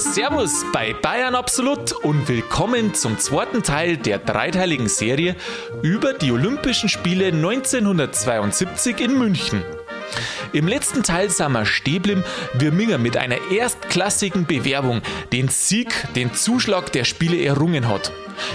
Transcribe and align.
Servus 0.00 0.64
bei 0.72 0.94
Bayern 0.94 1.34
Absolut 1.34 1.92
und 1.92 2.26
willkommen 2.26 2.94
zum 2.94 3.18
zweiten 3.18 3.62
Teil 3.62 3.98
der 3.98 4.18
dreiteiligen 4.18 4.88
Serie 4.88 5.36
über 5.82 6.14
die 6.14 6.32
Olympischen 6.32 6.88
Spiele 6.88 7.26
1972 7.26 8.98
in 8.98 9.18
München. 9.18 9.62
Im 10.54 10.66
letzten 10.66 11.02
Teil 11.02 11.28
sind 11.28 11.52
wir 11.52 11.66
stehen 11.66 12.24
wir 12.54 12.72
Minger 12.72 12.96
mit 12.96 13.18
einer 13.18 13.50
erstklassigen 13.52 14.46
Bewerbung 14.46 15.02
den 15.32 15.48
Sieg, 15.48 15.92
den 16.16 16.32
Zuschlag 16.32 16.90
der 16.92 17.04
Spiele 17.04 17.44
errungen 17.44 17.86
hat. 17.86 18.10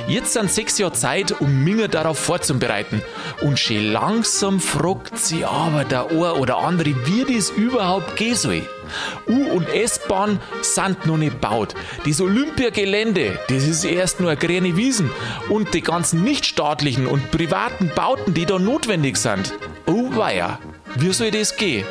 Jetzt 0.08 0.34
sind 0.34 0.52
sechs 0.52 0.78
Jahre 0.78 0.94
Zeit, 0.94 1.40
um 1.40 1.64
Minger 1.64 1.88
darauf 1.88 2.20
vorzubereiten. 2.20 3.02
Und 3.42 3.60
schon 3.60 3.92
langsam 3.92 4.60
fragt 4.60 5.18
sie 5.18 5.46
aber 5.46 5.84
der 5.84 6.10
eine 6.10 6.34
oder 6.36 6.58
andere, 6.58 6.96
wie 7.06 7.36
das 7.36 7.50
überhaupt 7.50 8.16
gehen 8.16 8.36
soll. 8.36 8.62
U- 9.28 9.52
und 9.52 9.68
S-Bahn 9.70 10.40
sind 10.62 11.06
noch 11.06 11.18
nicht 11.18 11.42
baut. 11.42 11.74
Das 12.06 12.22
Olympiagelände, 12.22 13.40
das 13.48 13.64
ist 13.64 13.84
erst 13.84 14.20
nur 14.20 14.30
eine 14.30 14.40
grüne 14.40 14.78
Wiesen. 14.78 15.10
Und 15.50 15.74
die 15.74 15.82
ganzen 15.82 16.24
nichtstaatlichen 16.24 17.08
und 17.08 17.32
privaten 17.32 17.92
Bauten, 17.96 18.34
die 18.34 18.46
da 18.46 18.60
notwendig 18.60 19.18
sind. 19.18 19.54
Oh 19.86 20.16
weia. 20.16 20.60
Wie 20.98 21.12
soll 21.12 21.32
das 21.32 21.58
gehen? 21.58 21.86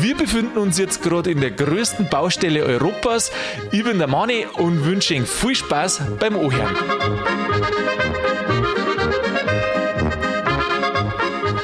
Wir 0.00 0.14
befinden 0.14 0.58
uns 0.58 0.76
jetzt 0.78 1.02
gerade 1.02 1.30
in 1.30 1.40
der 1.40 1.52
größten 1.52 2.10
Baustelle 2.10 2.62
Europas. 2.62 3.32
Ich 3.70 3.82
bin 3.82 3.98
der 3.98 4.08
Mani 4.08 4.46
und 4.58 4.84
wünsche 4.84 5.14
Ihnen 5.14 5.26
viel 5.26 5.54
Spaß 5.54 6.02
beim 6.20 6.36
Ohren. 6.36 6.76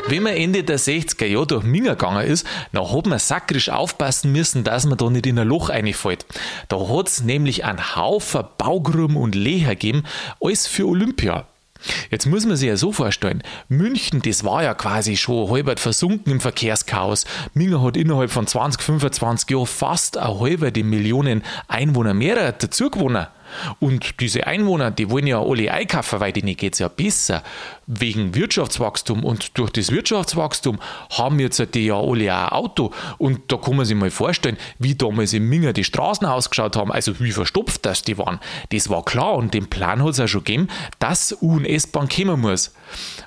Wenn 0.09 0.23
man 0.23 0.33
Ende 0.33 0.65
der 0.65 0.79
60er 0.79 1.27
Jahre 1.27 1.47
durch 1.47 1.65
Minga 1.65 1.93
gegangen 1.93 2.27
ist, 2.27 2.47
dann 2.73 2.91
hat 2.91 3.05
man 3.05 3.19
sakrisch 3.19 3.69
aufpassen 3.69 4.33
müssen, 4.33 4.65
dass 4.65 4.87
man 4.87 4.97
da 4.97 5.11
nicht 5.11 5.27
in 5.27 5.39
ein 5.39 5.47
Loch 5.47 5.69
reinfällt. 5.69 6.25
Da 6.69 6.89
hat 6.89 7.09
es 7.09 7.23
nämlich 7.23 7.67
einen 7.67 7.95
Haufen 7.95 8.45
Baugruben 8.57 9.19
und 9.19 9.35
Leher 9.35 9.75
gegeben, 9.75 10.05
alles 10.41 10.67
für 10.67 10.89
Olympia. 10.89 11.47
Jetzt 12.11 12.27
muss 12.27 12.47
man 12.47 12.57
sich 12.57 12.69
ja 12.69 12.77
so 12.77 12.93
vorstellen, 12.93 13.43
München, 13.69 14.23
das 14.23 14.45
war 14.45 14.63
ja 14.63 14.75
quasi 14.75 15.17
schon 15.17 15.51
halbert 15.51 15.81
versunken 15.81 16.33
im 16.33 16.41
Verkehrschaos. 16.41 17.25
Minga 17.55 17.81
hat 17.83 17.97
innerhalb 17.97 18.31
von 18.31 18.47
20, 18.47 18.83
25 18.83 19.51
Jahren 19.51 19.67
fast 19.67 20.17
eine 20.17 20.41
halbe 20.41 20.73
die 20.73 20.83
Millionen 20.83 21.43
Einwohner 21.69 22.15
mehr 22.15 22.53
dazu 22.53 22.91
gewonnen. 22.91 23.27
Und 23.81 24.21
diese 24.21 24.47
Einwohner, 24.47 24.91
die 24.91 25.11
wollen 25.11 25.27
ja 25.27 25.41
alle 25.41 25.73
einkaufen, 25.73 26.21
weil 26.21 26.33
denen 26.33 26.57
geht 26.57 26.75
es 26.75 26.81
ja 26.81 26.89
besser. 26.89 27.43
Wegen 27.91 28.35
Wirtschaftswachstum. 28.35 29.25
Und 29.25 29.57
durch 29.57 29.71
das 29.71 29.91
Wirtschaftswachstum 29.91 30.79
haben 31.11 31.41
jetzt 31.41 31.75
die 31.75 31.87
ja 31.87 31.99
alle 31.99 32.35
auch 32.35 32.45
ein 32.45 32.49
Auto. 32.51 32.91
Und 33.17 33.51
da 33.51 33.57
kann 33.57 33.77
man 33.77 33.87
sich 33.87 33.97
mal 33.97 34.11
vorstellen, 34.11 34.59
wie 34.79 34.95
damals 34.95 35.33
in 35.33 35.49
Minger 35.49 35.73
die 35.73 35.85
Straßen 35.85 36.27
ausgeschaut 36.27 36.77
haben, 36.77 36.93
also 36.93 37.19
wie 37.19 37.33
verstopft 37.33 37.87
das 37.87 38.03
die 38.03 38.19
waren. 38.19 38.41
Das 38.71 38.91
war 38.91 39.05
klar 39.05 39.35
und 39.37 39.55
den 39.55 39.69
Plan 39.69 40.03
hat 40.03 40.11
es 40.11 40.21
auch 40.21 40.29
schon 40.29 40.45
gegeben, 40.45 40.69
dass 40.99 41.37
U- 41.41 41.57
und 41.57 41.65
S-Bahn 41.65 42.11
kommen 42.11 42.41
muss. 42.41 42.75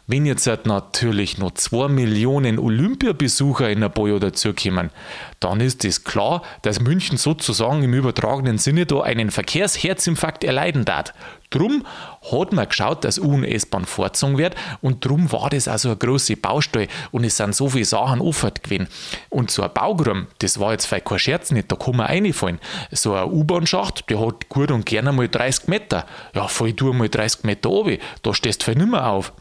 Wenn 0.06 0.26
jetzt 0.26 0.46
natürlich 0.66 1.38
noch 1.38 1.52
zwei 1.52 1.88
Millionen 1.88 2.60
Olympiabesucher 2.60 3.70
in 3.70 3.84
ein 3.84 3.92
paar 3.92 4.08
Jahren 4.08 4.20
dazukommen, 4.20 4.92
dann 5.40 5.60
ist 5.60 5.84
es 5.84 5.96
das 5.98 6.04
klar, 6.04 6.44
dass 6.62 6.80
München 6.80 7.18
sozusagen 7.18 7.84
im 7.84 7.94
übertragenen 7.94 8.60
Sinne 8.60 8.86
da 8.86 9.02
einen 9.02 9.32
Verkehrsherzinfarkt 9.32 10.44
erleiden 10.44 10.86
darf. 10.86 11.14
Drum 11.52 11.86
hat 12.32 12.54
man 12.54 12.68
geschaut, 12.68 13.04
dass 13.04 13.20
U- 13.20 13.34
und 13.34 13.44
S-Bahn 13.44 13.86
vorgezogen 13.86 14.38
wird 14.38 14.56
und 14.82 15.06
drum 15.06 15.32
war 15.32 15.50
das 15.50 15.68
also 15.68 15.90
eine 15.90 15.98
große 15.98 16.38
Baustelle 16.38 16.88
und 17.12 17.24
es 17.26 17.38
sind 17.38 17.54
so 17.54 17.70
viele 17.70 17.86
Sachen 17.86 18.22
offen 18.22 18.52
gewesen. 18.64 18.88
Und 19.30 19.52
so 19.52 19.62
ein 19.62 19.74
Baugrum, 19.74 20.28
das 20.40 20.60
war 20.60 20.72
jetzt 20.72 20.86
vielleicht 20.86 21.06
kein 21.06 21.20
Scherz 21.20 21.52
nicht, 21.52 21.72
da 21.72 21.76
kann 21.76 21.98
man 21.98 22.08
reinfallen. 22.08 22.60
So 22.92 23.14
ein 23.14 23.30
U-Bahn-Schacht, 23.30 24.10
der 24.10 24.20
hat 24.20 24.50
gut 24.50 24.72
und 24.72 24.86
gerne 24.86 25.12
mal 25.12 25.28
30 25.28 25.68
Meter. 25.68 26.06
Ja, 26.34 26.48
fall 26.48 26.74
du 26.74 26.94
mal 26.94 27.10
30 27.10 27.44
Meter 27.44 27.70
oben, 27.70 27.98
da 28.24 28.34
stehst 28.34 28.66
du 28.66 28.72
nicht 28.72 28.90
mehr 28.90 29.08
auf. 29.08 29.34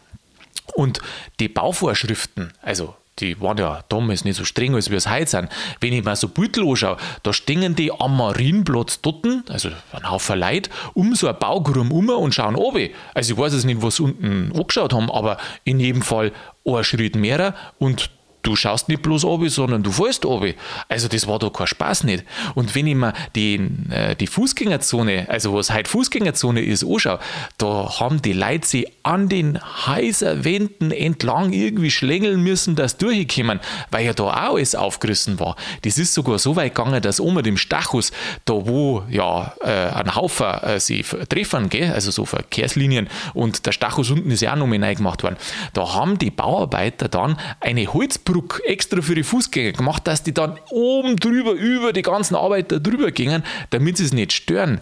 Und 0.74 1.00
die 1.38 1.48
Bauvorschriften, 1.48 2.52
also 2.60 2.94
die 3.18 3.40
waren 3.40 3.58
ja 3.58 3.82
damals 3.88 4.24
nicht 4.24 4.36
so 4.36 4.44
streng, 4.44 4.74
als 4.74 4.90
wir 4.90 4.96
es 4.96 5.08
heute 5.08 5.26
sind. 5.26 5.48
Wenn 5.80 5.92
ich 5.92 6.04
mir 6.04 6.16
so 6.16 6.28
Beutel 6.28 6.66
anschaue, 6.66 6.96
da 7.22 7.32
stehen 7.32 7.74
die 7.74 7.92
am 7.92 8.16
Marienplatz 8.16 9.00
dort, 9.02 9.26
also 9.50 9.68
ein 9.92 10.10
Haufen 10.10 10.38
Leute, 10.38 10.70
um 10.94 11.14
so 11.14 11.28
ein 11.28 11.38
Baugrum 11.38 11.92
um 11.92 12.08
und 12.08 12.34
schauen 12.34 12.56
oben. 12.56 12.90
Also 13.14 13.34
ich 13.34 13.38
weiß 13.38 13.52
jetzt 13.52 13.64
nicht, 13.64 13.82
was 13.82 14.00
unten 14.00 14.52
angeschaut 14.54 14.92
haben, 14.92 15.10
aber 15.10 15.36
in 15.64 15.80
jedem 15.80 16.02
Fall 16.02 16.32
ein 16.64 16.84
Schritt 16.84 17.16
mehr 17.16 17.54
und 17.78 18.10
du 18.42 18.56
schaust 18.56 18.88
nicht 18.88 19.02
bloß 19.02 19.24
oben, 19.24 19.48
sondern 19.48 19.82
du 19.82 19.92
fällst 19.92 20.24
oben. 20.24 20.54
Also 20.88 21.08
das 21.08 21.26
war 21.26 21.38
doch 21.38 21.52
kein 21.52 21.66
Spaß 21.66 22.04
nicht. 22.04 22.24
Und 22.54 22.74
wenn 22.74 22.86
ich 22.86 22.94
mir 22.94 23.12
die, 23.34 23.60
äh, 23.90 24.16
die 24.16 24.26
Fußgängerzone, 24.26 25.26
also 25.28 25.54
was 25.54 25.72
heute 25.72 25.90
Fußgängerzone 25.90 26.62
ist, 26.62 26.84
anschaue, 26.84 27.18
da 27.58 28.00
haben 28.00 28.22
die 28.22 28.32
Leute 28.32 28.66
sich 28.66 28.86
an 29.02 29.28
den 29.28 29.58
Häuserwänden 29.86 30.90
entlang 30.90 31.52
irgendwie 31.52 31.90
schlängeln 31.90 32.42
müssen, 32.42 32.76
dass 32.76 32.96
durchkommen, 32.96 33.60
weil 33.90 34.06
ja 34.06 34.12
da 34.12 34.24
auch 34.24 34.50
alles 34.54 34.74
aufgerissen 34.74 35.38
war. 35.38 35.56
Das 35.82 35.98
ist 35.98 36.14
sogar 36.14 36.38
so 36.38 36.56
weit 36.56 36.74
gegangen, 36.74 37.02
dass 37.02 37.20
oben 37.20 37.42
dem 37.42 37.56
Stachus, 37.56 38.12
da 38.44 38.54
wo 38.54 39.04
ja 39.10 39.54
äh, 39.60 39.70
ein 39.70 40.14
Haufen 40.14 40.46
äh, 40.46 40.80
sie 40.80 41.02
treffen, 41.02 41.68
gell? 41.68 41.92
also 41.92 42.10
so 42.10 42.24
Verkehrslinien 42.24 43.08
und 43.34 43.66
der 43.66 43.72
Stachus 43.72 44.10
unten 44.10 44.30
ist 44.30 44.40
ja 44.40 44.52
auch 44.52 44.56
noch 44.56 44.66
mal 44.66 44.94
gemacht 44.94 45.22
worden, 45.22 45.36
da 45.74 45.94
haben 45.94 46.18
die 46.18 46.30
Bauarbeiter 46.30 47.08
dann 47.08 47.36
eine 47.60 47.86
Holzbrücke 47.86 48.29
Brücke 48.32 48.64
extra 48.66 49.02
für 49.02 49.14
die 49.14 49.22
Fußgänger 49.22 49.72
gemacht, 49.72 50.06
dass 50.06 50.22
die 50.22 50.34
dann 50.34 50.58
oben 50.70 51.16
drüber 51.16 51.52
über 51.52 51.92
die 51.92 52.02
ganzen 52.02 52.34
Arbeiter 52.34 52.80
drüber 52.80 53.10
gingen, 53.10 53.44
damit 53.70 53.96
sie 53.96 54.04
es 54.04 54.12
nicht 54.12 54.32
stören. 54.32 54.80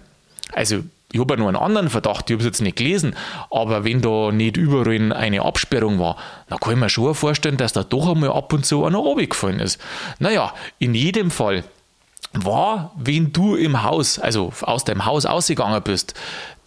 Also 0.53 0.83
ich 1.13 1.21
habe 1.21 1.35
ja 1.35 1.41
noch 1.41 1.49
einen 1.49 1.57
anderen 1.57 1.89
Verdacht, 1.89 2.29
ich 2.29 2.35
habe 2.35 2.43
es 2.43 2.47
jetzt 2.47 2.61
nicht 2.61 2.77
gelesen, 2.77 3.17
aber 3.51 3.85
wenn 3.85 4.03
da 4.03 4.31
nicht 4.31 4.57
überall 4.57 5.13
eine 5.13 5.43
Absperrung 5.43 5.99
war, 5.99 6.17
dann 6.49 6.59
kann 6.59 6.75
ich 6.75 6.79
mir 6.79 6.91
schon 6.91 7.15
vorstellen, 7.15 7.57
dass 7.57 7.73
da 7.73 7.83
doch 7.83 8.11
einmal 8.11 8.31
ab 8.31 8.53
und 8.53 8.67
zu 8.67 8.85
einer 8.85 8.99
runtergefallen 8.99 9.61
ist. 9.61 9.81
Naja, 10.19 10.53
in 10.79 10.95
jedem 10.95 11.31
Fall 11.31 11.65
war, 12.33 12.93
wenn 12.97 13.33
du 13.33 13.57
im 13.57 13.83
Haus, 13.83 14.19
also 14.19 14.53
aus 14.63 14.85
deinem 14.85 15.07
Haus 15.07 15.27
ausgegangen 15.27 15.83
bist, 15.83 16.15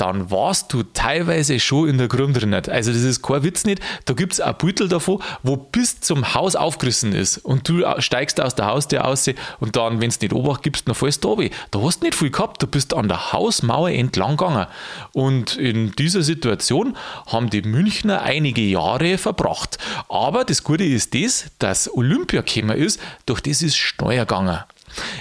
dann 0.01 0.31
warst 0.31 0.73
du 0.73 0.81
teilweise 0.81 1.59
schon 1.59 1.87
in 1.87 1.97
der 1.99 2.07
Grund 2.07 2.41
drin. 2.41 2.55
Also 2.55 2.91
das 2.91 3.03
ist 3.03 3.21
kein 3.21 3.43
Witz 3.43 3.65
nicht. 3.65 3.83
Da 4.05 4.13
gibt 4.13 4.33
es 4.33 4.39
ein 4.39 4.55
Beutel 4.57 4.87
davon, 4.87 5.21
wo 5.43 5.57
bis 5.57 6.01
zum 6.01 6.33
Haus 6.33 6.55
aufgerissen 6.55 7.13
ist 7.13 7.37
und 7.37 7.69
du 7.69 7.83
steigst 7.99 8.41
aus 8.41 8.55
der 8.55 8.65
Haustür 8.65 9.05
aus 9.05 9.29
und 9.59 9.75
dann, 9.75 10.01
wenn 10.01 10.09
es 10.09 10.19
nicht 10.19 10.33
obacht 10.33 10.63
gibst, 10.63 10.87
dann 10.87 10.95
fällst 10.95 11.23
du 11.23 11.33
runter. 11.33 11.53
Da 11.69 11.81
hast 11.81 11.99
du 11.99 12.05
nicht 12.05 12.15
viel 12.15 12.31
gehabt, 12.31 12.63
du 12.63 12.67
bist 12.67 12.95
an 12.95 13.09
der 13.09 13.31
Hausmauer 13.31 13.91
entlang 13.91 14.37
gegangen. 14.37 14.65
Und 15.13 15.57
in 15.57 15.91
dieser 15.91 16.23
Situation 16.23 16.97
haben 17.27 17.51
die 17.51 17.61
Münchner 17.61 18.23
einige 18.23 18.61
Jahre 18.61 19.19
verbracht. 19.19 19.77
Aber 20.09 20.45
das 20.45 20.63
Gute 20.63 20.83
ist 20.83 21.13
das, 21.13 21.51
dass 21.59 21.93
Olympia 21.93 22.41
gekommen 22.41 22.75
ist, 22.75 22.99
durch 23.27 23.41
das 23.41 23.61
ist 23.61 23.77
Steuer 23.77 24.25
gegangen. 24.25 24.61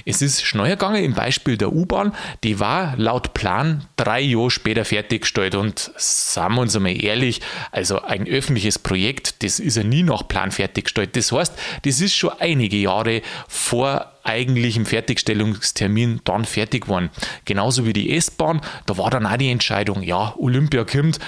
Es 0.04 0.22
ist 0.22 0.44
schneller 0.44 0.70
gegangen 0.70 1.04
im 1.04 1.14
Beispiel 1.14 1.56
der 1.56 1.72
U-Bahn. 1.72 2.14
Die 2.44 2.60
war 2.60 2.96
laut 2.96 3.34
Plan 3.34 3.86
drei 3.96 4.20
Jahre 4.20 4.50
später 4.50 4.84
fertiggestellt. 4.84 5.54
Und 5.54 5.92
sagen 5.96 6.54
wir 6.54 6.62
uns 6.62 6.76
einmal 6.76 7.02
ehrlich, 7.02 7.40
also 7.72 8.02
ein 8.02 8.26
öffentliches 8.26 8.78
Projekt, 8.78 9.42
das 9.42 9.60
ist 9.60 9.76
ja 9.76 9.84
nie 9.84 10.02
nach 10.02 10.26
Plan 10.26 10.50
fertiggestellt. 10.50 11.16
Das 11.16 11.32
heißt, 11.32 11.54
das 11.82 12.00
ist 12.00 12.14
schon 12.14 12.32
einige 12.38 12.76
Jahre 12.76 13.22
vor 13.48 14.12
eigentlichem 14.22 14.86
Fertigstellungstermin 14.86 16.20
dann 16.24 16.44
fertig 16.44 16.84
geworden. 16.84 17.10
Genauso 17.44 17.86
wie 17.86 17.92
die 17.92 18.14
S-Bahn, 18.16 18.60
da 18.86 18.98
war 18.98 19.10
dann 19.10 19.26
auch 19.26 19.36
die 19.36 19.50
Entscheidung, 19.50 20.02
ja, 20.02 20.34
Olympia 20.36 20.84
kommt, 20.84 21.18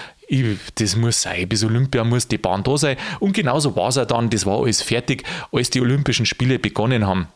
das 0.77 0.97
muss 0.97 1.23
sein, 1.23 1.49
bis 1.49 1.65
Olympia 1.65 2.05
muss 2.05 2.29
die 2.29 2.39
Bahn 2.39 2.63
da 2.63 2.77
sein. 2.77 2.97
Und 3.21 3.33
genauso 3.35 3.77
war 3.77 3.89
es 3.89 3.95
dann, 3.95 4.31
das 4.31 4.47
war 4.47 4.61
alles 4.61 4.83
fertig, 4.83 5.25
als 5.53 5.71
die 5.71 5.81
Olympischen 5.81 6.27
Spiele 6.27 6.59
begonnen 6.59 7.07
haben. 7.07 7.29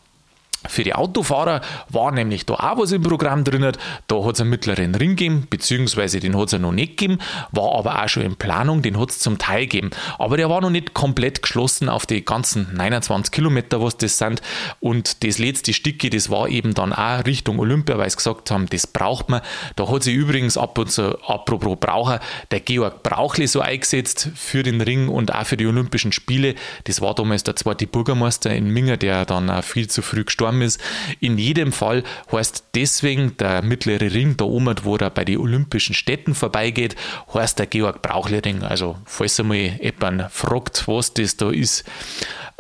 Für 0.68 0.84
die 0.84 0.94
Autofahrer 0.94 1.60
war 1.88 2.12
nämlich 2.12 2.46
da 2.46 2.54
auch 2.54 2.78
was 2.78 2.92
im 2.92 3.02
Programm 3.02 3.44
drin. 3.44 3.72
Da 4.06 4.24
hat 4.24 4.34
es 4.34 4.40
einen 4.40 4.50
mittleren 4.50 4.94
Ring 4.94 5.10
gegeben, 5.10 5.46
beziehungsweise 5.48 6.20
den 6.20 6.36
hat 6.36 6.52
es 6.52 6.58
noch 6.58 6.72
nicht 6.72 6.96
gegeben, 6.96 7.18
war 7.52 7.74
aber 7.78 8.02
auch 8.02 8.08
schon 8.08 8.22
in 8.22 8.36
Planung, 8.36 8.82
den 8.82 8.98
hat 8.98 9.10
es 9.10 9.18
zum 9.18 9.38
Teil 9.38 9.62
gegeben. 9.62 9.90
Aber 10.18 10.36
der 10.36 10.50
war 10.50 10.60
noch 10.60 10.70
nicht 10.70 10.94
komplett 10.94 11.42
geschlossen 11.42 11.88
auf 11.88 12.06
die 12.06 12.24
ganzen 12.24 12.74
29 12.74 13.32
Kilometer, 13.32 13.82
was 13.82 13.96
das 13.96 14.18
sind. 14.18 14.42
Und 14.80 15.24
das 15.24 15.38
letzte 15.38 15.72
Stücke, 15.72 16.10
das 16.10 16.30
war 16.30 16.48
eben 16.48 16.74
dann 16.74 16.92
auch 16.92 17.24
Richtung 17.24 17.58
Olympia, 17.58 17.98
weil 17.98 18.10
sie 18.10 18.16
gesagt 18.16 18.50
haben, 18.50 18.66
das 18.66 18.86
braucht 18.86 19.28
man. 19.28 19.40
Da 19.76 19.88
hat 19.88 20.02
sich 20.02 20.14
übrigens 20.14 20.56
ab 20.56 20.78
und 20.78 20.90
zu, 20.90 21.18
apropos 21.26 21.78
Braucher, 21.78 22.20
der 22.50 22.60
Georg 22.60 23.02
Brauchli 23.02 23.46
so 23.46 23.60
eingesetzt 23.60 24.30
für 24.34 24.62
den 24.62 24.80
Ring 24.80 25.08
und 25.08 25.34
auch 25.34 25.46
für 25.46 25.56
die 25.56 25.66
Olympischen 25.66 26.12
Spiele. 26.12 26.54
Das 26.84 27.00
war 27.00 27.14
damals 27.14 27.44
der 27.44 27.56
zweite 27.56 27.86
Bürgermeister 27.86 28.54
in 28.54 28.68
Minger, 28.70 28.96
der 28.96 29.24
dann 29.24 29.50
auch 29.50 29.64
viel 29.64 29.88
zu 29.88 30.02
früh 30.02 30.24
gestorben 30.24 30.55
gekommen 30.56 30.62
ist. 30.62 30.80
In 31.20 31.38
jedem 31.38 31.72
Fall 31.72 32.02
heißt 32.32 32.64
deswegen 32.74 33.36
der 33.36 33.62
mittlere 33.62 34.12
Ring, 34.12 34.36
da 34.36 34.44
oben, 34.44 34.74
wo 34.82 34.96
er 34.96 35.10
bei 35.10 35.24
den 35.24 35.38
Olympischen 35.38 35.94
Städten 35.94 36.34
vorbeigeht, 36.34 36.96
heißt 37.32 37.58
der 37.58 37.66
Georg 37.66 38.02
Brauchler-Ring. 38.02 38.62
Also, 38.62 38.96
falls 39.04 39.38
einmal 39.40 39.78
jemand 39.80 40.30
fragt, 40.30 40.88
was 40.88 41.14
das 41.14 41.36
da 41.36 41.50
ist. 41.50 41.84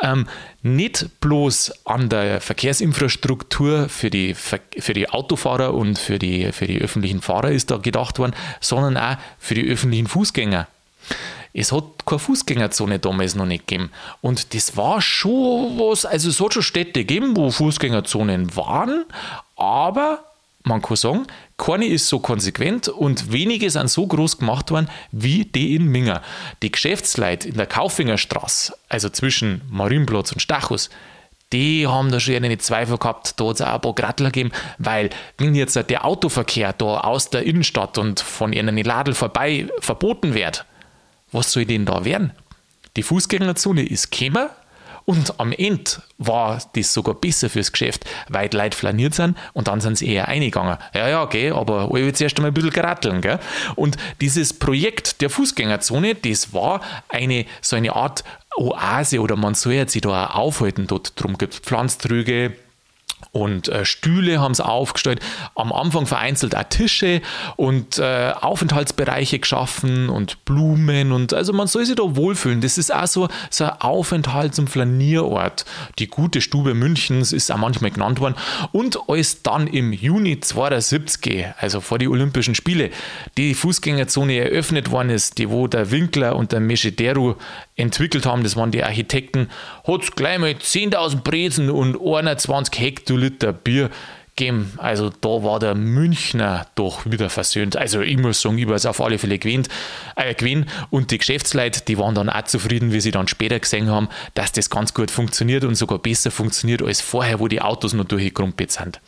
Ähm, 0.02 0.26
nicht 0.62 1.20
bloß 1.20 1.86
an 1.86 2.10
der 2.10 2.42
Verkehrsinfrastruktur 2.42 3.88
für 3.88 4.10
die, 4.10 4.34
für 4.34 4.92
die 4.92 5.08
Autofahrer 5.08 5.72
und 5.72 5.98
für 5.98 6.18
die, 6.18 6.52
für 6.52 6.66
die 6.66 6.80
öffentlichen 6.80 7.22
Fahrer 7.22 7.50
ist 7.50 7.70
da 7.70 7.78
gedacht 7.78 8.18
worden, 8.18 8.34
sondern 8.60 8.98
auch 8.98 9.16
für 9.38 9.54
die 9.54 9.66
öffentlichen 9.66 10.06
Fußgänger. 10.06 10.68
Es 11.58 11.72
hat 11.72 11.84
keine 12.04 12.18
Fußgängerzone 12.18 12.98
damals 12.98 13.34
noch 13.34 13.46
nicht 13.46 13.66
gegeben. 13.66 13.90
Und 14.20 14.54
das 14.54 14.76
war 14.76 15.00
schon 15.00 15.78
was, 15.78 16.04
also 16.04 16.28
es 16.28 16.38
hat 16.38 16.52
schon 16.52 16.62
Städte 16.62 17.04
gegeben, 17.04 17.34
wo 17.34 17.50
Fußgängerzonen 17.50 18.54
waren, 18.56 19.06
aber 19.56 20.22
man 20.64 20.82
kann 20.82 20.96
sagen, 20.96 21.26
keine 21.56 21.86
ist 21.86 22.08
so 22.08 22.18
konsequent 22.18 22.88
und 22.88 23.32
wenige 23.32 23.70
sind 23.70 23.88
so 23.88 24.06
groß 24.06 24.38
gemacht 24.38 24.70
worden 24.70 24.90
wie 25.12 25.46
die 25.46 25.76
in 25.76 25.86
Minger. 25.86 26.20
Die 26.62 26.72
Geschäftsleute 26.72 27.48
in 27.48 27.56
der 27.56 27.66
Kaufingerstraße, 27.66 28.76
also 28.90 29.08
zwischen 29.08 29.62
Marienplatz 29.70 30.32
und 30.32 30.40
Stachus, 30.40 30.90
die 31.54 31.86
haben 31.86 32.10
da 32.10 32.20
schon 32.20 32.34
eine 32.34 32.58
Zweifel 32.58 32.98
gehabt, 32.98 33.40
da 33.40 33.44
hat 33.46 33.54
es 33.54 33.62
auch 33.62 33.74
ein 33.74 33.80
paar 33.80 33.94
Grattler 33.94 34.30
gegeben, 34.30 34.52
weil 34.76 35.08
wenn 35.38 35.54
jetzt 35.54 35.76
der 35.76 36.04
Autoverkehr 36.04 36.74
da 36.74 37.00
aus 37.00 37.30
der 37.30 37.44
Innenstadt 37.44 37.96
und 37.96 38.20
von 38.20 38.52
ihren 38.52 38.76
Ladel 38.76 39.14
vorbei 39.14 39.68
verboten 39.80 40.34
wird, 40.34 40.66
was 41.36 41.52
soll 41.52 41.66
denn 41.66 41.84
da 41.84 42.04
werden? 42.04 42.32
Die 42.96 43.02
Fußgängerzone 43.02 43.86
ist 43.86 44.10
gekommen, 44.10 44.48
und 45.06 45.38
am 45.38 45.52
Ende 45.52 45.90
war 46.18 46.60
das 46.74 46.92
sogar 46.92 47.14
besser 47.14 47.48
fürs 47.48 47.70
Geschäft, 47.70 48.04
weil 48.28 48.48
die 48.48 48.56
Leute 48.56 48.76
flaniert 48.76 49.14
sind 49.14 49.38
und 49.52 49.68
dann 49.68 49.80
sind 49.80 49.96
sie 49.96 50.08
eher 50.08 50.26
eingegangen. 50.26 50.78
Ja, 50.94 51.08
ja, 51.08 51.22
okay, 51.22 51.52
aber 51.52 51.84
ich 51.84 51.92
will 51.92 52.12
zuerst 52.12 52.36
einmal 52.36 52.50
ein 52.50 52.54
bisschen 52.54 52.70
geratteln. 52.70 53.20
Gell? 53.20 53.38
Und 53.76 53.96
dieses 54.20 54.52
Projekt 54.52 55.20
der 55.22 55.30
Fußgängerzone, 55.30 56.16
das 56.16 56.52
war 56.52 56.80
eine 57.08 57.46
so 57.60 57.76
eine 57.76 57.94
Art 57.94 58.24
Oase 58.56 59.20
oder 59.20 59.36
man 59.36 59.54
soll 59.54 59.88
sich 59.88 60.02
da 60.02 60.26
auch 60.26 60.34
aufhalten. 60.34 60.88
Dort 60.88 61.12
drum 61.20 61.38
gibt 61.38 61.54
es 61.54 61.60
Pflanztrüge, 61.60 62.54
und 63.32 63.68
äh, 63.68 63.84
Stühle 63.84 64.40
haben 64.40 64.54
sie 64.54 64.64
aufgestellt, 64.64 65.20
am 65.54 65.72
Anfang 65.72 66.06
vereinzelt 66.06 66.56
auch 66.56 66.64
Tische 66.64 67.22
und 67.56 67.98
äh, 67.98 68.32
Aufenthaltsbereiche 68.40 69.38
geschaffen 69.38 70.08
und 70.08 70.44
Blumen 70.44 71.12
und 71.12 71.34
also 71.34 71.52
man 71.52 71.66
soll 71.66 71.84
sich 71.84 71.96
da 71.96 72.16
wohlfühlen. 72.16 72.60
Das 72.60 72.78
ist 72.78 72.94
auch 72.94 73.06
so, 73.06 73.28
so 73.50 73.64
ein 73.64 73.70
Aufenthalts- 73.80 74.58
und 74.58 74.70
Flanierort. 74.70 75.64
Die 75.98 76.08
gute 76.08 76.40
Stube 76.40 76.74
Münchens 76.74 77.32
ist 77.32 77.50
auch 77.50 77.58
manchmal 77.58 77.90
genannt 77.90 78.20
worden 78.20 78.36
und 78.72 78.98
als 79.08 79.42
dann 79.42 79.66
im 79.66 79.92
Juni 79.92 80.40
72, 80.40 81.46
also 81.58 81.80
vor 81.80 81.98
die 81.98 82.08
Olympischen 82.08 82.54
Spiele, 82.54 82.90
die 83.36 83.54
Fußgängerzone 83.54 84.38
eröffnet 84.38 84.90
worden 84.90 85.10
ist, 85.10 85.38
die 85.38 85.50
wo 85.50 85.66
der 85.66 85.90
Winkler 85.90 86.36
und 86.36 86.52
der 86.52 86.60
Meschederu 86.60 87.34
entwickelt 87.76 88.26
haben, 88.26 88.42
das 88.42 88.56
waren 88.56 88.70
die 88.70 88.82
Architekten, 88.82 89.48
hat 89.86 90.02
es 90.02 90.12
gleich 90.12 90.38
mal 90.38 90.50
10.000 90.50 91.22
Brezen 91.22 91.70
und 91.70 92.00
21 92.00 92.80
Hektoliter 92.80 93.52
Bier 93.52 93.90
gegeben. 94.36 94.72
Also 94.76 95.10
da 95.20 95.28
war 95.42 95.58
der 95.58 95.74
Münchner 95.74 96.66
doch 96.74 97.06
wieder 97.06 97.30
versöhnt. 97.30 97.76
Also 97.76 98.02
ich 98.02 98.18
muss 98.18 98.40
sagen, 98.40 98.58
ich 98.58 98.68
war 98.68 98.74
es 98.74 98.86
auf 98.86 99.00
alle 99.00 99.18
Fälle 99.18 99.38
gewinnt, 99.38 99.68
äh, 100.14 100.34
gewinnt. 100.34 100.68
Und 100.90 101.10
die 101.10 101.18
Geschäftsleute, 101.18 101.80
die 101.80 101.98
waren 101.98 102.14
dann 102.14 102.28
auch 102.28 102.42
zufrieden, 102.42 102.92
wie 102.92 103.00
sie 103.00 103.10
dann 103.10 103.28
später 103.28 103.58
gesehen 103.58 103.90
haben, 103.90 104.08
dass 104.34 104.52
das 104.52 104.70
ganz 104.70 104.92
gut 104.94 105.10
funktioniert 105.10 105.64
und 105.64 105.74
sogar 105.74 105.98
besser 105.98 106.30
funktioniert 106.30 106.82
als 106.82 107.00
vorher, 107.00 107.40
wo 107.40 107.48
die 107.48 107.62
Autos 107.62 107.94
noch 107.94 108.04
durchgekrumpelt 108.04 108.70
sind. 108.70 109.00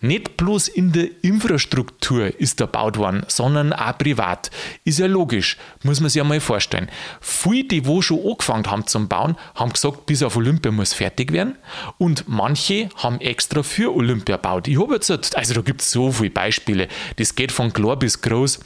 Nicht 0.00 0.36
bloß 0.38 0.68
in 0.68 0.92
der 0.92 1.08
Infrastruktur 1.22 2.40
ist 2.40 2.60
er 2.60 2.66
gebaut 2.66 2.96
worden, 2.96 3.24
sondern 3.28 3.72
auch 3.72 3.98
privat. 3.98 4.50
Ist 4.84 4.98
ja 4.98 5.06
logisch, 5.06 5.58
muss 5.82 6.00
man 6.00 6.08
sich 6.08 6.18
ja 6.18 6.24
mal 6.24 6.40
vorstellen. 6.40 6.88
Viele, 7.20 7.64
die 7.64 7.86
wo 7.86 8.00
schon 8.00 8.20
angefangen 8.26 8.66
haben 8.70 8.86
zum 8.86 9.08
Bauen, 9.08 9.36
haben 9.54 9.72
gesagt, 9.72 10.06
bis 10.06 10.22
auf 10.22 10.36
Olympia 10.36 10.72
muss 10.72 10.94
fertig 10.94 11.32
werden. 11.32 11.56
Und 11.98 12.24
manche 12.26 12.88
haben 12.96 13.20
extra 13.20 13.62
für 13.62 13.94
Olympia 13.94 14.36
gebaut 14.36 14.61
angeschaut. 14.62 14.68
Ich 14.68 14.80
habe 14.80 14.94
jetzt, 14.94 15.36
also 15.36 15.54
da 15.54 15.60
gibt 15.60 15.82
es 15.82 15.90
so 15.90 16.12
viele 16.12 16.30
Beispiele. 16.30 16.88
Das 17.16 17.34
geht 17.34 17.52
von 17.52 17.72
klar 17.72 17.96
bis 17.96 18.20
groß. 18.20 18.60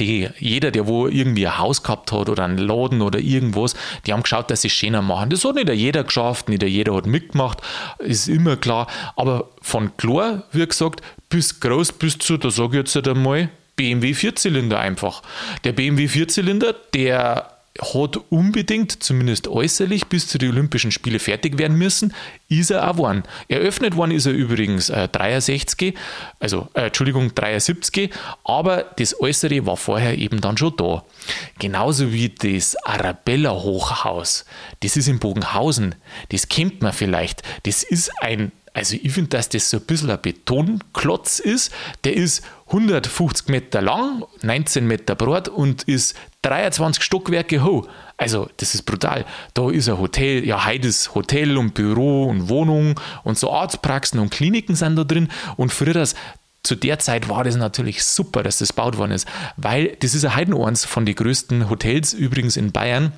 Die, 0.00 0.28
jeder, 0.40 0.72
der 0.72 0.88
wo 0.88 1.06
irgendwie 1.06 1.46
ein 1.46 1.58
Haus 1.58 1.84
gehabt 1.84 2.10
hat 2.10 2.28
oder 2.28 2.44
einen 2.44 2.58
Laden 2.58 3.02
oder 3.02 3.20
irgendwas, 3.20 3.76
die 4.04 4.12
haben 4.12 4.24
geschaut, 4.24 4.50
dass 4.50 4.62
sie 4.62 4.68
es 4.68 4.74
schöner 4.74 5.00
machen. 5.00 5.30
Das 5.30 5.44
hat 5.44 5.54
nicht 5.54 5.68
jeder 5.68 6.02
geschafft, 6.02 6.48
nicht 6.48 6.64
jeder 6.64 6.92
hat 6.96 7.06
mitgemacht, 7.06 7.58
ist 8.00 8.26
immer 8.26 8.56
klar. 8.56 8.88
Aber 9.14 9.48
von 9.62 9.96
klar, 9.96 10.42
wie 10.50 10.66
gesagt, 10.66 11.02
bis 11.28 11.60
groß 11.60 11.92
bis 11.92 12.18
zu, 12.18 12.36
da 12.36 12.50
sage 12.50 12.80
ich 12.80 12.92
jetzt 12.92 13.08
einmal, 13.08 13.48
BMW 13.76 14.12
Vierzylinder 14.14 14.80
einfach. 14.80 15.22
Der 15.62 15.70
BMW 15.70 16.08
Vierzylinder, 16.08 16.74
der 16.92 17.55
hat 17.80 18.18
unbedingt, 18.30 19.02
zumindest 19.02 19.48
äußerlich, 19.48 20.06
bis 20.06 20.28
zu 20.28 20.38
den 20.38 20.50
Olympischen 20.50 20.92
Spielen 20.92 21.18
fertig 21.18 21.58
werden 21.58 21.76
müssen, 21.76 22.14
ist 22.48 22.70
er 22.70 22.88
auch 22.88 22.92
geworden. 22.92 23.22
Eröffnet 23.48 23.96
worden 23.96 24.12
ist 24.12 24.26
er 24.26 24.32
übrigens 24.32 24.90
äh, 24.90 25.08
63, 25.08 25.94
also 26.40 26.68
äh, 26.74 26.86
Entschuldigung, 26.86 27.34
73, 27.34 28.10
aber 28.44 28.84
das 28.98 29.20
Äußere 29.20 29.66
war 29.66 29.76
vorher 29.76 30.16
eben 30.18 30.40
dann 30.40 30.56
schon 30.56 30.76
da. 30.76 31.04
Genauso 31.58 32.12
wie 32.12 32.28
das 32.28 32.76
Arabella 32.84 33.52
Hochhaus, 33.52 34.44
das 34.80 34.96
ist 34.96 35.08
in 35.08 35.18
Bogenhausen, 35.18 35.94
das 36.30 36.48
kennt 36.48 36.82
man 36.82 36.92
vielleicht, 36.92 37.42
das 37.64 37.82
ist 37.82 38.10
ein 38.20 38.52
also 38.76 38.94
ich 39.02 39.10
finde, 39.10 39.30
dass 39.30 39.48
das 39.48 39.70
so 39.70 39.78
ein 39.78 39.84
bisschen 39.84 40.10
ein 40.10 40.20
Betonklotz 40.20 41.38
ist. 41.38 41.72
Der 42.04 42.14
ist 42.14 42.42
150 42.66 43.48
Meter 43.48 43.80
lang, 43.80 44.24
19 44.42 44.86
Meter 44.86 45.14
breit 45.14 45.48
und 45.48 45.84
ist 45.84 46.14
23 46.46 47.02
Stockwerke 47.02 47.62
hoch. 47.62 47.88
Also, 48.16 48.48
das 48.56 48.74
ist 48.74 48.82
brutal. 48.82 49.24
Da 49.54 49.70
ist 49.70 49.88
ein 49.88 49.98
Hotel, 49.98 50.46
ja, 50.46 50.64
heute 50.64 50.88
ist 50.88 51.14
Hotel 51.14 51.58
und 51.58 51.74
Büro 51.74 52.24
und 52.24 52.48
Wohnung 52.48 52.98
und 53.24 53.38
so 53.38 53.52
Arztpraxen 53.52 54.20
und 54.20 54.30
Kliniken 54.30 54.74
sind 54.74 54.96
da 54.96 55.04
drin. 55.04 55.28
Und 55.56 55.72
früher, 55.72 56.06
zu 56.62 56.74
der 56.74 56.98
Zeit 56.98 57.28
war 57.28 57.44
das 57.44 57.56
natürlich 57.56 58.04
super, 58.04 58.42
dass 58.42 58.58
das 58.58 58.70
gebaut 58.70 58.96
worden 58.96 59.12
ist, 59.12 59.28
weil 59.56 59.96
das 60.00 60.14
ist 60.14 60.24
ein 60.24 60.34
Heidenorns 60.34 60.84
von 60.84 61.04
den 61.04 61.14
größten 61.14 61.68
Hotels 61.68 62.12
übrigens 62.12 62.56
in 62.56 62.72
Bayern. 62.72 63.12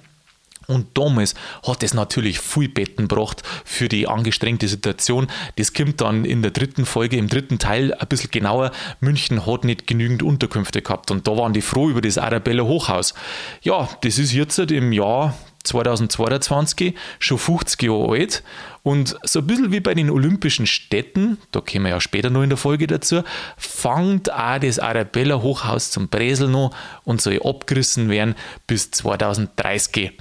Und 0.69 0.99
damals 0.99 1.35
hat 1.67 1.83
es 1.83 1.95
natürlich 1.95 2.41
viel 2.41 2.69
Betten 2.69 3.09
gebracht 3.09 3.43
für 3.65 3.89
die 3.89 4.07
angestrengte 4.07 4.69
Situation. 4.69 5.27
Das 5.57 5.73
kommt 5.73 6.03
dann 6.03 6.27
in 6.27 6.43
der 6.43 6.51
dritten 6.51 6.85
Folge, 6.85 7.17
im 7.17 7.29
dritten 7.29 7.59
Teil 7.59 7.95
ein 7.95 8.07
bisschen 8.07 8.31
genauer. 8.31 8.71
München 9.01 9.47
hat 9.47 9.65
nicht 9.65 9.87
genügend 9.87 10.23
Unterkünfte 10.23 10.83
gehabt 10.83 11.11
und 11.11 11.27
da 11.27 11.39
waren 11.39 11.55
die 11.55 11.63
froh 11.63 11.89
über 11.89 12.03
das 12.03 12.19
Arabella 12.19 12.65
Hochhaus. 12.65 13.15
Ja, 13.63 13.89
das 14.03 14.19
ist 14.19 14.35
jetzt 14.35 14.59
im 14.59 14.93
Jahr 14.93 15.35
2022 15.65 16.95
schon 17.19 17.39
50 17.39 17.83
Jahre 17.83 18.11
alt 18.13 18.43
und 18.83 19.17
so 19.23 19.39
ein 19.39 19.47
bisschen 19.47 19.73
wie 19.73 19.81
bei 19.81 19.95
den 19.95 20.11
Olympischen 20.11 20.67
Städten, 20.67 21.39
da 21.51 21.61
kommen 21.61 21.85
wir 21.85 21.91
ja 21.93 22.01
später 22.01 22.29
noch 22.29 22.43
in 22.43 22.51
der 22.51 22.59
Folge 22.59 22.87
dazu, 22.87 23.23
fängt 23.57 24.31
auch 24.31 24.59
das 24.59 24.79
Arabella 24.79 25.41
Hochhaus 25.41 25.91
zum 25.91 26.09
Bresel 26.09 26.49
noch 26.49 26.75
und 27.05 27.23
soll 27.23 27.41
abgerissen 27.43 28.11
werden 28.11 28.35
bis 28.67 28.91
2030. 28.91 30.13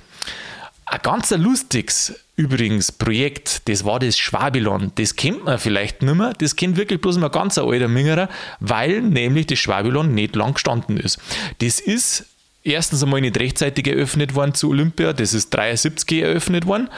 Ein 0.90 1.02
ganz 1.04 1.32
lustiges 1.32 2.16
übrigens 2.38 2.94
Projekt, 2.94 3.68
das 3.68 3.84
war 3.84 4.00
das 4.00 4.18
Schwabilon. 4.18 4.94
Das 4.96 5.18
kennt 5.18 5.44
man 5.44 5.60
vielleicht 5.60 6.02
nicht 6.02 6.16
mehr. 6.16 6.34
Das 6.38 6.56
kennt 6.56 6.78
wirklich 6.78 7.02
bloß 7.02 7.18
mal 7.18 7.30
ganz 7.30 7.58
alter 7.58 7.90
Mingerer, 7.90 8.30
weil 8.62 9.02
nämlich 9.02 9.48
das 9.48 9.60
Schwabilon 9.60 10.14
nicht 10.14 10.36
lang 10.38 10.54
gestanden 10.54 10.98
ist. 10.98 11.20
Das 11.60 11.82
ist 11.82 12.26
erstens 12.64 13.04
einmal 13.04 13.20
nicht 13.20 13.38
rechtzeitig 13.38 13.88
eröffnet 13.88 14.34
worden 14.34 14.54
zu 14.54 14.70
Olympia. 14.70 15.12
Das 15.12 15.34
ist 15.34 15.50
73 15.50 16.22
eröffnet 16.22 16.66
worden. 16.66 16.90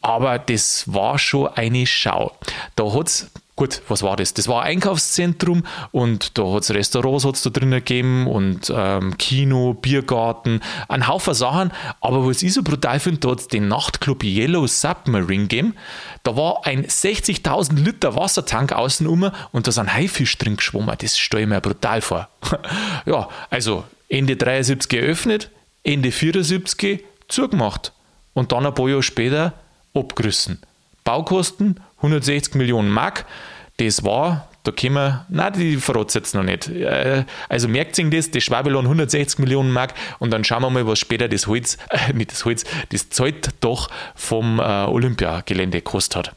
Aber 0.00 0.38
das 0.38 0.84
war 0.92 1.18
schon 1.18 1.48
eine 1.48 1.86
Schau. 1.86 2.38
Da 2.74 2.90
hat 2.94 3.08
es 3.08 3.30
Gut, 3.56 3.80
was 3.88 4.02
war 4.02 4.16
das? 4.16 4.34
Das 4.34 4.48
war 4.48 4.62
ein 4.62 4.76
Einkaufszentrum 4.76 5.64
und 5.90 6.36
da 6.36 6.44
hat 6.52 6.64
es 6.64 6.74
Restaurants 6.74 7.24
hat's 7.24 7.42
da 7.42 7.48
drin 7.48 7.70
gegeben 7.70 8.26
und 8.26 8.70
ähm, 8.74 9.16
Kino, 9.16 9.72
Biergarten, 9.72 10.60
ein 10.88 11.08
Haufen 11.08 11.32
Sachen. 11.32 11.72
Aber 12.02 12.26
was 12.26 12.42
ich 12.42 12.52
so 12.52 12.62
brutal 12.62 13.00
finde, 13.00 13.20
da 13.20 13.30
hat 13.30 13.40
es 13.40 13.48
den 13.48 13.68
Nachtclub 13.68 14.22
Yellow 14.22 14.66
Submarine 14.66 15.44
gegeben. 15.44 15.74
Da 16.22 16.36
war 16.36 16.66
ein 16.66 16.84
60.000 16.84 17.76
Liter 17.76 18.14
Wassertank 18.14 18.72
außen 18.72 19.06
um 19.06 19.30
und 19.52 19.66
da 19.66 19.72
sind 19.72 19.90
Haifisch 19.90 20.36
drin 20.36 20.58
geschwommen. 20.58 20.94
Das 20.98 21.16
stelle 21.16 21.44
ich 21.44 21.48
mir 21.48 21.62
brutal 21.62 22.02
vor. 22.02 22.28
ja, 23.06 23.26
also 23.48 23.84
Ende 24.10 24.36
73 24.36 25.00
eröffnet, 25.00 25.50
Ende 25.82 26.12
74 26.12 27.02
zugemacht 27.28 27.94
und 28.34 28.52
dann 28.52 28.66
ein 28.66 28.74
paar 28.74 28.90
Jahre 28.90 29.02
später 29.02 29.54
abgerissen. 29.94 30.60
Baukosten 31.04 31.80
160 31.98 32.54
Millionen 32.54 32.90
Mark. 32.90 33.26
Das 33.78 34.04
war, 34.04 34.48
da 34.62 34.72
können 34.72 34.94
wir, 34.94 35.26
nein, 35.28 35.52
die 35.52 35.76
verrät 35.76 36.14
jetzt 36.14 36.34
noch 36.34 36.42
nicht. 36.42 36.68
Äh, 36.68 37.24
also 37.48 37.68
merkt 37.68 37.94
sich 37.94 38.08
das, 38.10 38.30
das 38.30 38.42
Schwabelon 38.42 38.84
160 38.84 39.38
Millionen 39.38 39.70
Mark 39.70 39.94
und 40.18 40.30
dann 40.30 40.44
schauen 40.44 40.62
wir 40.62 40.70
mal, 40.70 40.86
was 40.86 40.98
später 40.98 41.28
das 41.28 41.46
Holz, 41.46 41.78
äh, 41.90 42.12
nicht 42.14 42.32
das 42.32 42.44
Holz, 42.44 42.64
das 42.90 43.10
Zeltdach 43.10 43.88
vom 44.14 44.58
äh, 44.58 44.62
Olympiagelände 44.62 45.78
gekostet 45.78 46.16
hat. 46.16 46.36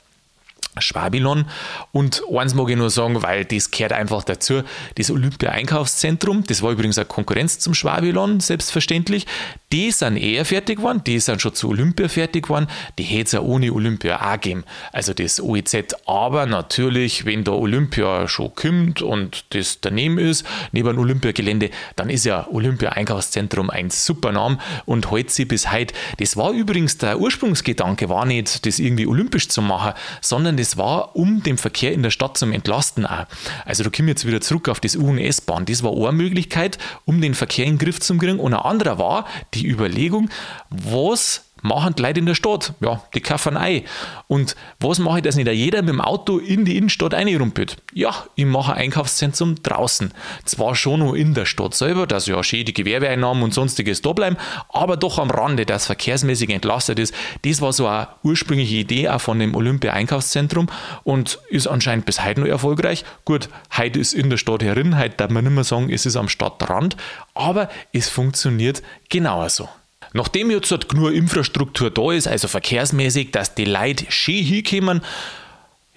Schwabilon. 0.81 1.45
Und 1.91 2.21
eins 2.31 2.53
mag 2.53 2.69
ich 2.69 2.77
nur 2.77 2.89
sagen, 2.89 3.21
weil 3.23 3.45
das 3.45 3.71
gehört 3.71 3.93
einfach 3.93 4.23
dazu, 4.23 4.63
das 4.95 5.11
Olympia-Einkaufszentrum, 5.11 6.43
das 6.45 6.61
war 6.61 6.71
übrigens 6.71 6.97
eine 6.97 7.05
Konkurrenz 7.05 7.59
zum 7.59 7.73
Schwabilon, 7.73 8.39
selbstverständlich, 8.39 9.25
die 9.71 9.91
sind 9.91 10.17
eher 10.17 10.45
fertig 10.45 10.77
geworden, 10.77 11.01
die 11.05 11.19
sind 11.19 11.41
schon 11.41 11.53
zu 11.53 11.69
Olympia 11.69 12.07
fertig 12.07 12.43
geworden, 12.43 12.67
die 12.97 13.03
hätte 13.03 13.23
es 13.23 13.31
ja 13.33 13.41
ohne 13.41 13.71
Olympia 13.71 14.19
auch 14.19 14.33
gegeben, 14.33 14.63
also 14.91 15.13
das 15.13 15.39
OEZ. 15.39 15.75
Aber 16.05 16.45
natürlich, 16.45 17.25
wenn 17.25 17.43
da 17.43 17.51
Olympia 17.51 18.27
schon 18.27 18.53
kommt 18.55 19.01
und 19.01 19.45
das 19.53 19.79
daneben 19.81 20.17
ist, 20.17 20.45
neben 20.71 20.89
dem 20.89 20.99
Olympiagelände, 20.99 21.69
dann 21.95 22.09
ist 22.09 22.25
ja 22.25 22.47
Olympia-Einkaufszentrum 22.47 23.69
ein 23.69 23.89
super 23.89 24.31
Name 24.31 24.57
und 24.85 25.11
hält 25.11 25.31
sich 25.31 25.47
bis 25.47 25.71
heute. 25.71 25.93
Das 26.17 26.37
war 26.37 26.51
übrigens 26.51 26.97
der 26.97 27.19
Ursprungsgedanke, 27.19 28.09
war 28.09 28.25
nicht, 28.25 28.65
das 28.65 28.79
irgendwie 28.79 29.07
olympisch 29.07 29.49
zu 29.49 29.61
machen, 29.61 29.93
sondern 30.21 30.57
das 30.57 30.68
war, 30.77 31.15
um 31.15 31.43
den 31.43 31.57
Verkehr 31.57 31.93
in 31.93 32.03
der 32.03 32.11
Stadt 32.11 32.37
zu 32.37 32.45
entlasten 32.45 33.05
auch. 33.05 33.25
Also 33.65 33.83
da 33.83 33.89
kommen 33.89 34.07
jetzt 34.07 34.25
wieder 34.25 34.41
zurück 34.41 34.69
auf 34.69 34.79
das 34.79 34.95
U- 34.95 35.09
und 35.09 35.17
S-Bahn. 35.17 35.65
Das 35.65 35.83
war 35.83 35.91
eine 35.91 36.11
Möglichkeit, 36.11 36.77
um 37.05 37.21
den 37.21 37.33
Verkehr 37.33 37.65
in 37.65 37.73
den 37.73 37.79
Griff 37.79 37.99
zu 37.99 38.17
kriegen. 38.17 38.39
Und 38.39 38.53
eine 38.53 38.65
andere 38.65 38.97
war, 38.97 39.25
die 39.53 39.67
Überlegung, 39.67 40.29
was 40.69 41.48
machen 41.61 41.95
die 41.95 42.01
Leute 42.01 42.19
in 42.19 42.25
der 42.25 42.35
Stadt? 42.35 42.73
Ja, 42.81 43.01
die 43.13 43.21
kaufen 43.21 43.57
ein. 43.57 43.83
Und 44.27 44.55
was 44.79 44.99
mache 44.99 45.19
ich, 45.19 45.23
dass 45.23 45.35
nicht 45.35 45.49
jeder 45.49 45.81
mit 45.81 45.89
dem 45.89 46.01
Auto 46.01 46.37
in 46.37 46.65
die 46.65 46.77
Innenstadt 46.77 47.13
reinrumpelt? 47.13 47.77
Ja, 47.93 48.13
ich 48.35 48.45
mache 48.45 48.73
ein 48.73 48.89
Einkaufszentrum 48.89 49.55
draußen. 49.61 50.13
Zwar 50.45 50.75
schon 50.75 50.99
nur 50.99 51.15
in 51.15 51.33
der 51.33 51.45
Stadt 51.45 51.73
selber, 51.75 52.07
dass 52.07 52.27
ja 52.27 52.43
schön 52.43 52.65
die 52.65 52.73
Gewerbeeinnahmen 52.73 53.43
und 53.43 53.53
sonstiges 53.53 54.01
da 54.01 54.13
bleiben, 54.13 54.37
aber 54.69 54.97
doch 54.97 55.19
am 55.19 55.29
Rande, 55.31 55.65
dass 55.65 55.85
verkehrsmäßig 55.85 56.49
entlastet 56.49 56.99
ist. 56.99 57.13
Das 57.43 57.61
war 57.61 57.73
so 57.73 57.87
eine 57.87 58.07
ursprüngliche 58.23 58.77
Idee 58.77 59.09
auch 59.09 59.21
von 59.21 59.39
dem 59.39 59.55
Olympia-Einkaufszentrum 59.55 60.67
und 61.03 61.39
ist 61.49 61.67
anscheinend 61.67 62.05
bis 62.05 62.23
heute 62.23 62.41
noch 62.41 62.47
erfolgreich. 62.47 63.05
Gut, 63.25 63.49
heute 63.77 63.99
ist 63.99 64.13
in 64.13 64.29
der 64.29 64.37
Stadt 64.37 64.63
herin, 64.63 64.97
heute 64.97 65.17
darf 65.17 65.29
man 65.29 65.43
nicht 65.43 65.53
mehr 65.53 65.63
sagen, 65.63 65.91
es 65.91 66.05
ist 66.05 66.15
am 66.15 66.29
Stadtrand, 66.29 66.97
aber 67.33 67.69
es 67.93 68.09
funktioniert 68.09 68.81
genauso. 69.09 69.69
Nachdem 70.13 70.51
jetzt 70.51 70.71
halt 70.71 70.89
genug 70.89 71.13
Infrastruktur 71.13 71.91
da 71.91 72.11
ist, 72.11 72.27
also 72.27 72.47
verkehrsmäßig, 72.47 73.31
dass 73.31 73.55
die 73.55 73.65
Leute 73.65 74.05
schön 74.09 74.43
hinkommen, 74.43 75.01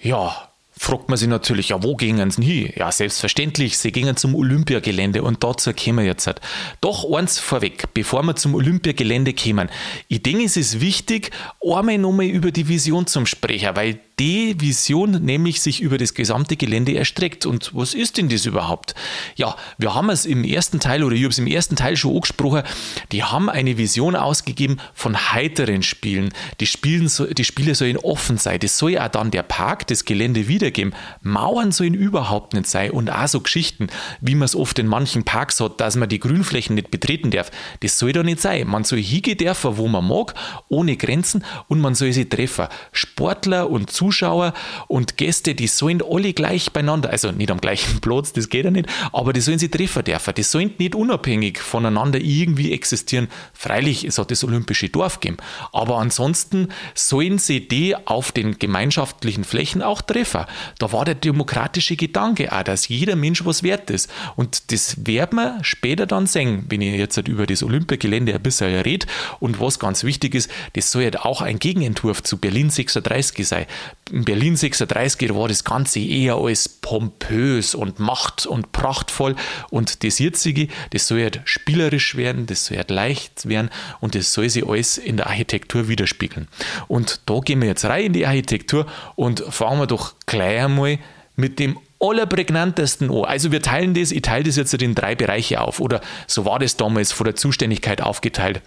ja, 0.01 0.49
fragt 0.77 1.07
man 1.07 1.17
sich 1.17 1.29
natürlich, 1.29 1.69
ja, 1.69 1.81
wo 1.81 1.95
gingen 1.95 2.29
sie 2.31 2.43
hin? 2.43 2.73
Ja, 2.75 2.91
selbstverständlich, 2.91 3.77
sie 3.77 3.91
gingen 3.91 4.17
zum 4.17 4.35
Olympiagelände 4.35 5.23
und 5.23 5.43
dazu 5.43 5.71
kommen 5.73 5.99
wir 5.99 6.05
jetzt. 6.05 6.27
Halt. 6.27 6.41
Doch 6.81 7.09
eins 7.15 7.39
vorweg, 7.39 7.93
bevor 7.93 8.23
wir 8.23 8.35
zum 8.35 8.53
Olympiagelände 8.55 9.33
kommen. 9.33 9.69
Ich 10.09 10.23
denke, 10.23 10.43
es 10.43 10.57
ist 10.57 10.81
wichtig, 10.81 11.31
einmal 11.61 11.97
nochmal 11.97 12.25
über 12.25 12.51
die 12.51 12.67
Vision 12.67 13.07
zum 13.07 13.25
Sprecher, 13.25 13.75
weil 13.75 13.99
die 14.19 14.59
Vision 14.61 15.11
nämlich 15.23 15.61
sich 15.61 15.81
über 15.81 15.97
das 15.97 16.13
gesamte 16.13 16.55
Gelände 16.55 16.95
erstreckt. 16.95 17.45
Und 17.45 17.71
was 17.73 17.93
ist 17.93 18.17
denn 18.17 18.29
das 18.29 18.45
überhaupt? 18.45 18.93
Ja, 19.35 19.55
wir 19.77 19.95
haben 19.95 20.09
es 20.09 20.25
im 20.25 20.43
ersten 20.43 20.79
Teil 20.79 21.03
oder 21.03 21.15
ich 21.15 21.23
habe 21.23 21.31
es 21.31 21.39
im 21.39 21.47
ersten 21.47 21.75
Teil 21.75 21.97
schon 21.97 22.13
angesprochen, 22.15 22.63
die 23.11 23.23
haben 23.23 23.49
eine 23.49 23.77
Vision 23.77 24.15
ausgegeben 24.15 24.79
von 24.93 25.33
heiteren 25.33 25.81
Spielen. 25.81 26.31
Die, 26.59 26.67
Spielen, 26.67 27.09
die 27.35 27.43
Spiele 27.43 27.73
sollen 27.73 27.97
offen 27.97 28.37
sein. 28.37 28.59
Das 28.59 28.77
soll 28.77 28.91
ja 28.91 29.09
dann 29.09 29.31
der 29.31 29.43
Park, 29.43 29.87
das 29.87 30.05
Gelände 30.05 30.47
wiedergeben. 30.47 30.93
Mauern 31.21 31.71
sollen 31.71 31.95
überhaupt 31.95 32.53
nicht 32.53 32.67
sein 32.67 32.91
und 32.91 33.11
auch 33.11 33.27
so 33.27 33.41
Geschichten, 33.41 33.87
wie 34.21 34.35
man 34.35 34.45
es 34.45 34.55
oft 34.55 34.77
in 34.77 34.87
manchen 34.87 35.23
Parks 35.23 35.59
hat, 35.59 35.81
dass 35.81 35.95
man 35.95 36.09
die 36.09 36.19
Grünflächen 36.19 36.75
nicht 36.75 36.91
betreten 36.91 37.31
darf. 37.31 37.49
Das 37.79 37.97
soll 37.97 38.13
da 38.13 38.21
nicht 38.21 38.41
sein. 38.41 38.67
Man 38.67 38.83
soll 38.83 39.01
hingehen 39.01 39.37
dürfen, 39.37 39.77
wo 39.77 39.87
man 39.87 40.07
mag, 40.07 40.35
ohne 40.69 40.97
Grenzen 40.97 41.43
und 41.67 41.81
man 41.81 41.95
soll 41.95 42.13
sie 42.13 42.29
treffen. 42.29 42.67
Sportler 42.91 43.69
und 43.69 43.89
Zuschauer 43.89 44.02
Zuschauer 44.03 44.53
und 44.87 45.15
Gäste, 45.15 45.55
die 45.55 45.67
sollen 45.67 46.01
alle 46.05 46.33
gleich 46.33 46.71
beieinander, 46.73 47.09
also 47.09 47.31
nicht 47.31 47.49
am 47.51 47.61
gleichen 47.61 48.01
Platz, 48.01 48.33
das 48.33 48.49
geht 48.49 48.65
ja 48.65 48.71
nicht, 48.71 48.87
aber 49.13 49.31
die 49.31 49.39
sollen 49.39 49.59
sich 49.59 49.71
treffen 49.71 50.03
dürfen. 50.03 50.33
Die 50.35 50.43
sollen 50.43 50.71
nicht 50.77 50.93
unabhängig 50.93 51.59
voneinander 51.59 52.19
irgendwie 52.19 52.73
existieren. 52.73 53.29
Freilich, 53.53 54.03
es 54.03 54.17
hat 54.17 54.29
das 54.29 54.43
olympische 54.43 54.89
Dorf 54.89 55.21
gegeben, 55.21 55.37
aber 55.71 55.99
ansonsten 55.99 56.67
sollen 56.93 57.37
sie 57.37 57.65
die 57.65 57.95
auf 57.95 58.33
den 58.33 58.59
gemeinschaftlichen 58.59 59.45
Flächen 59.45 59.81
auch 59.81 60.01
treffen. 60.01 60.45
Da 60.79 60.91
war 60.91 61.05
der 61.05 61.15
demokratische 61.15 61.95
Gedanke 61.95 62.51
auch, 62.51 62.63
dass 62.63 62.89
jeder 62.89 63.15
Mensch 63.15 63.45
was 63.45 63.63
wert 63.63 63.89
ist. 63.89 64.11
Und 64.35 64.73
das 64.73 65.05
werden 65.05 65.37
wir 65.37 65.59
später 65.61 66.05
dann 66.05 66.27
sehen, 66.27 66.65
wenn 66.67 66.81
ich 66.81 66.95
jetzt 66.95 67.15
halt 67.15 67.29
über 67.29 67.45
das 67.45 67.63
Olympiagelände 67.63 68.33
ein 68.35 68.43
bisschen 68.43 68.81
rede. 68.81 69.05
Und 69.39 69.61
was 69.61 69.79
ganz 69.79 70.03
wichtig 70.03 70.35
ist, 70.35 70.51
das 70.73 70.91
soll 70.91 71.03
halt 71.03 71.21
auch 71.21 71.41
ein 71.41 71.59
Gegenentwurf 71.59 72.21
zu 72.21 72.37
Berlin 72.37 72.69
36 72.69 73.47
sein 73.47 73.65
in 74.11 74.25
Berlin 74.25 74.55
36 74.55 75.33
war 75.33 75.47
das 75.47 75.63
Ganze 75.63 75.99
eher 75.99 76.35
alles 76.35 76.67
pompös 76.67 77.73
und 77.73 77.99
macht 77.99 78.45
und 78.45 78.71
prachtvoll 78.71 79.35
und 79.69 80.03
das 80.03 80.19
jetzige, 80.19 80.67
das 80.91 81.07
soll 81.07 81.23
halt 81.23 81.41
spielerisch 81.45 82.15
werden, 82.15 82.45
das 82.45 82.65
soll 82.65 82.77
halt 82.77 82.91
leicht 82.91 83.47
werden 83.47 83.69
und 84.01 84.15
das 84.15 84.33
soll 84.33 84.49
sich 84.49 84.67
alles 84.67 84.97
in 84.97 85.17
der 85.17 85.27
Architektur 85.27 85.87
widerspiegeln. 85.87 86.47
Und 86.87 87.21
da 87.25 87.39
gehen 87.39 87.61
wir 87.61 87.69
jetzt 87.69 87.85
rein 87.85 88.05
in 88.05 88.13
die 88.13 88.25
Architektur 88.25 88.85
und 89.15 89.39
fangen 89.49 89.79
wir 89.79 89.87
doch 89.87 90.15
gleich 90.25 90.63
einmal 90.63 90.99
mit 91.35 91.59
dem 91.59 91.79
allerprägnantesten 91.99 93.09
an. 93.09 93.25
Also 93.25 93.51
wir 93.51 93.61
teilen 93.61 93.93
das, 93.93 94.11
ich 94.11 94.21
teile 94.21 94.43
das 94.43 94.57
jetzt 94.57 94.73
in 94.73 94.93
drei 94.93 95.15
Bereiche 95.15 95.61
auf 95.61 95.79
oder 95.79 96.01
so 96.27 96.45
war 96.45 96.59
das 96.59 96.77
damals 96.77 97.11
von 97.11 97.25
der 97.25 97.35
Zuständigkeit 97.35 98.01
aufgeteilt 98.01 98.61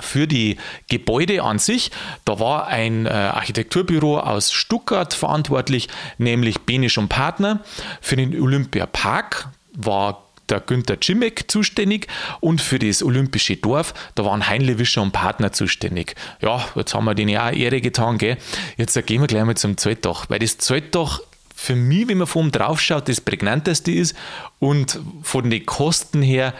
für 0.00 0.26
die 0.26 0.56
Gebäude 0.88 1.42
an 1.42 1.58
sich. 1.58 1.90
Da 2.24 2.38
war 2.38 2.68
ein 2.68 3.06
äh, 3.06 3.10
Architekturbüro 3.10 4.18
aus 4.18 4.52
Stuttgart 4.52 5.12
verantwortlich, 5.14 5.88
nämlich 6.18 6.60
Benisch 6.60 6.98
und 6.98 7.08
Partner. 7.08 7.60
Für 8.00 8.16
den 8.16 8.40
Olympiapark 8.40 9.48
war 9.72 10.26
der 10.48 10.60
Günther 10.60 11.00
Cimek 11.00 11.50
zuständig 11.50 12.08
und 12.40 12.60
für 12.60 12.78
das 12.78 13.02
Olympische 13.02 13.56
Dorf, 13.56 13.94
da 14.14 14.24
waren 14.24 14.48
Heinle 14.48 14.78
Wischer 14.78 15.02
und 15.02 15.12
Partner 15.12 15.52
zuständig. 15.52 16.16
Ja, 16.40 16.64
jetzt 16.74 16.94
haben 16.94 17.04
wir 17.04 17.14
denen 17.14 17.30
ja 17.30 17.50
Ehre 17.50 17.80
getan, 17.80 18.18
gell? 18.18 18.36
Jetzt 18.76 18.94
gehen 19.06 19.20
wir 19.20 19.28
gleich 19.28 19.44
mal 19.44 19.56
zum 19.56 19.76
Zeltdach, 19.76 20.26
weil 20.28 20.40
das 20.40 20.58
Zeltdach 20.58 21.20
für 21.54 21.76
mich, 21.76 22.08
wenn 22.08 22.18
man 22.18 22.26
von 22.26 22.42
oben 22.42 22.52
drauf 22.52 22.80
schaut, 22.80 23.08
das 23.08 23.20
prägnanteste 23.20 23.92
ist 23.92 24.16
und 24.58 24.98
von 25.22 25.50
den 25.50 25.66
Kosten 25.66 26.22
her 26.22 26.54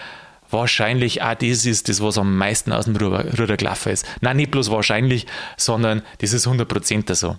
wahrscheinlich 0.51 1.23
auch 1.23 1.35
das 1.35 1.67
ist 1.67 1.89
das, 1.89 2.03
was 2.03 2.19
am 2.19 2.37
meisten 2.37 2.73
aus 2.73 2.87
dem 2.87 2.97
Ruder 2.97 3.57
gelaufen 3.57 3.93
ist. 3.93 4.07
Nein, 4.21 4.37
nicht 4.37 4.51
bloß 4.51 4.71
wahrscheinlich, 4.71 5.27
sondern 5.57 6.03
das 6.19 6.33
ist 6.33 6.47
100% 6.47 7.15
so. 7.15 7.37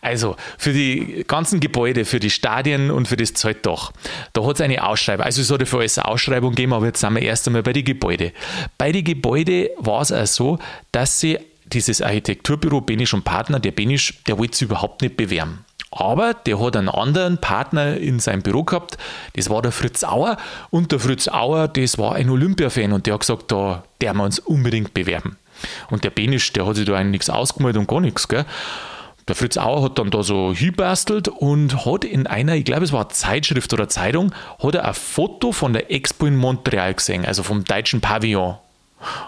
Also, 0.00 0.36
für 0.56 0.72
die 0.72 1.24
ganzen 1.26 1.58
Gebäude, 1.58 2.04
für 2.04 2.20
die 2.20 2.30
Stadien 2.30 2.90
und 2.90 3.08
für 3.08 3.16
das 3.16 3.34
Zeltdach, 3.34 3.92
da 4.32 4.44
hat 4.44 4.56
es 4.56 4.60
eine 4.60 4.84
Ausschreibung. 4.84 5.24
Also, 5.24 5.42
es 5.42 5.50
hat 5.50 5.66
für 5.66 5.78
alles 5.78 5.98
eine 5.98 6.06
Ausschreibung 6.06 6.50
gegeben, 6.50 6.72
aber 6.72 6.86
jetzt 6.86 7.00
sind 7.00 7.14
wir 7.14 7.22
erst 7.22 7.46
einmal 7.48 7.64
bei 7.64 7.72
den 7.72 7.84
Gebäuden. 7.84 8.30
Bei 8.76 8.92
den 8.92 9.04
Gebäuden 9.04 9.68
war 9.78 10.02
es 10.02 10.12
auch 10.12 10.26
so, 10.26 10.58
dass 10.92 11.18
sie 11.18 11.38
dieses 11.66 12.00
Architekturbüro 12.00 12.80
Benisch 12.80 13.14
und 13.14 13.24
Partner, 13.24 13.58
der 13.60 13.72
Benisch, 13.72 14.22
der 14.26 14.38
wollte 14.38 14.52
es 14.52 14.62
überhaupt 14.62 15.02
nicht 15.02 15.16
bewerben. 15.16 15.64
Aber 15.90 16.34
der 16.34 16.60
hat 16.60 16.76
einen 16.76 16.88
anderen 16.88 17.38
Partner 17.38 17.96
in 17.96 18.20
seinem 18.20 18.42
Büro 18.42 18.62
gehabt, 18.62 18.98
das 19.34 19.48
war 19.48 19.62
der 19.62 19.72
Fritz 19.72 20.04
Auer. 20.04 20.36
Und 20.70 20.92
der 20.92 21.00
Fritz 21.00 21.28
Auer, 21.28 21.68
das 21.68 21.98
war 21.98 22.14
ein 22.14 22.28
Olympia-Fan 22.28 22.92
und 22.92 23.06
der 23.06 23.14
hat 23.14 23.20
gesagt, 23.20 23.50
da 23.50 23.84
der 24.00 24.14
wir 24.14 24.24
uns 24.24 24.38
unbedingt 24.38 24.94
bewerben. 24.94 25.36
Und 25.90 26.04
der 26.04 26.10
Benisch, 26.10 26.52
der 26.52 26.66
hat 26.66 26.76
sich 26.76 26.86
da 26.86 26.94
eigentlich 26.94 27.12
nichts 27.12 27.30
ausgemalt 27.30 27.76
und 27.76 27.88
gar 27.88 28.00
nichts, 28.00 28.28
gell? 28.28 28.44
Der 29.26 29.34
Fritz 29.34 29.58
Auer 29.58 29.82
hat 29.82 29.98
dann 29.98 30.10
da 30.10 30.22
so 30.22 30.54
hinbastelt 30.54 31.28
und 31.28 31.84
hat 31.84 32.04
in 32.04 32.26
einer, 32.26 32.54
ich 32.54 32.64
glaube 32.64 32.84
es 32.84 32.92
war 32.92 33.10
Zeitschrift 33.10 33.72
oder 33.74 33.88
Zeitung, 33.88 34.32
hat 34.62 34.74
er 34.74 34.86
ein 34.86 34.94
Foto 34.94 35.52
von 35.52 35.74
der 35.74 35.90
Expo 35.90 36.24
in 36.26 36.36
Montreal 36.36 36.94
gesehen, 36.94 37.26
also 37.26 37.42
vom 37.42 37.64
deutschen 37.64 38.00
Pavillon. 38.00 38.56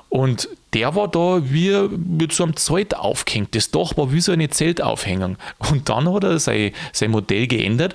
Und 0.08 0.48
der 0.74 0.94
war 0.94 1.08
da 1.08 1.40
wie 1.42 1.88
mit 1.98 2.32
so 2.32 2.44
einem 2.44 2.56
Zelt 2.56 2.96
aufgehängt. 2.96 3.54
Das 3.54 3.70
Dach 3.70 3.96
war 3.96 4.12
wie 4.12 4.20
so 4.20 4.32
eine 4.32 4.48
Zeltaufhängung. 4.48 5.36
Und 5.70 5.88
dann 5.88 6.12
hat 6.12 6.24
er 6.24 6.38
sein, 6.38 6.72
sein 6.92 7.10
Modell 7.10 7.46
geändert 7.46 7.94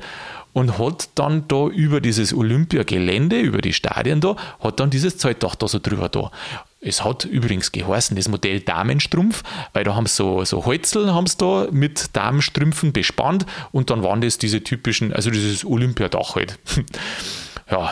und 0.55 0.77
hat 0.77 1.09
dann 1.15 1.47
da 1.49 1.67
über 1.67 1.99
dieses 1.99 2.33
Olympiagelände, 2.33 3.39
über 3.41 3.59
die 3.59 3.73
Stadien 3.73 4.21
da, 4.21 4.37
hat 4.61 4.79
dann 4.79 4.89
dieses 4.89 5.17
Zeltdach 5.17 5.55
da 5.55 5.67
so 5.67 5.79
drüber 5.79 6.07
da. 6.07 6.31
Es 6.79 7.03
hat 7.03 7.25
übrigens 7.25 7.73
geheißen, 7.73 8.15
das 8.15 8.29
Modell 8.29 8.61
Damenstrumpf, 8.61 9.43
weil 9.73 9.83
da 9.83 9.95
haben 9.95 10.05
sie 10.05 10.15
so, 10.15 10.45
so 10.45 10.65
Holzel 10.65 11.13
haben 11.13 11.27
sie 11.27 11.37
da 11.37 11.67
mit 11.71 12.15
Damenstrümpfen 12.15 12.93
bespannt 12.93 13.45
und 13.73 13.89
dann 13.89 14.01
waren 14.01 14.21
das 14.21 14.37
diese 14.37 14.63
typischen, 14.63 15.11
also 15.11 15.29
dieses 15.29 15.65
Olympiadach 15.65 16.35
halt. 16.35 16.57
ja, 17.69 17.91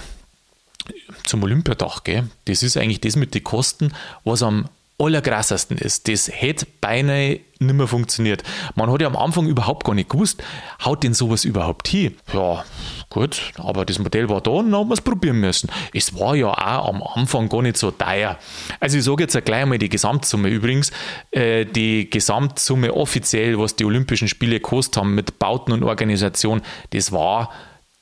zum 1.25 1.43
Olympiadach, 1.43 2.03
gell? 2.03 2.29
das 2.45 2.63
ist 2.63 2.77
eigentlich 2.77 3.01
das 3.01 3.15
mit 3.15 3.33
den 3.35 3.43
Kosten, 3.43 3.93
was 4.23 4.43
am 4.43 4.69
allerkrassesten 4.99 5.77
ist, 5.77 6.07
das 6.07 6.29
hätte 6.31 6.67
beinahe 6.79 7.39
nicht 7.59 7.75
mehr 7.75 7.87
funktioniert. 7.87 8.43
Man 8.75 8.91
hat 8.91 9.01
ja 9.01 9.07
am 9.07 9.15
Anfang 9.15 9.47
überhaupt 9.47 9.85
gar 9.85 9.95
nicht 9.95 10.09
gewusst, 10.09 10.43
haut 10.83 11.03
denn 11.03 11.13
sowas 11.13 11.45
überhaupt 11.45 11.87
hin? 11.87 12.15
Ja, 12.33 12.63
gut, 13.09 13.53
aber 13.57 13.85
das 13.85 13.99
Modell 13.99 14.29
war 14.29 14.41
da 14.41 14.51
und 14.51 14.71
dann 14.71 14.79
haben 14.81 14.89
wir 14.89 14.93
es 14.93 15.01
probieren 15.01 15.39
müssen. 15.39 15.69
Es 15.93 16.17
war 16.17 16.35
ja 16.35 16.49
auch 16.49 16.89
am 16.89 17.01
Anfang 17.01 17.49
gar 17.49 17.61
nicht 17.61 17.77
so 17.77 17.91
teuer. 17.91 18.37
Also 18.79 18.97
ich 18.97 19.03
sage 19.03 19.23
jetzt 19.23 19.45
gleich 19.45 19.63
einmal 19.63 19.77
die 19.77 19.89
Gesamtsumme 19.89 20.49
übrigens. 20.49 20.91
Äh, 21.31 21.65
die 21.65 22.09
Gesamtsumme 22.09 22.93
offiziell, 22.93 23.57
was 23.59 23.75
die 23.75 23.85
Olympischen 23.85 24.27
Spiele 24.27 24.55
gekostet 24.55 24.97
haben 24.97 25.15
mit 25.15 25.39
Bauten 25.39 25.71
und 25.71 25.83
Organisation, 25.83 26.61
das 26.91 27.11
war 27.11 27.49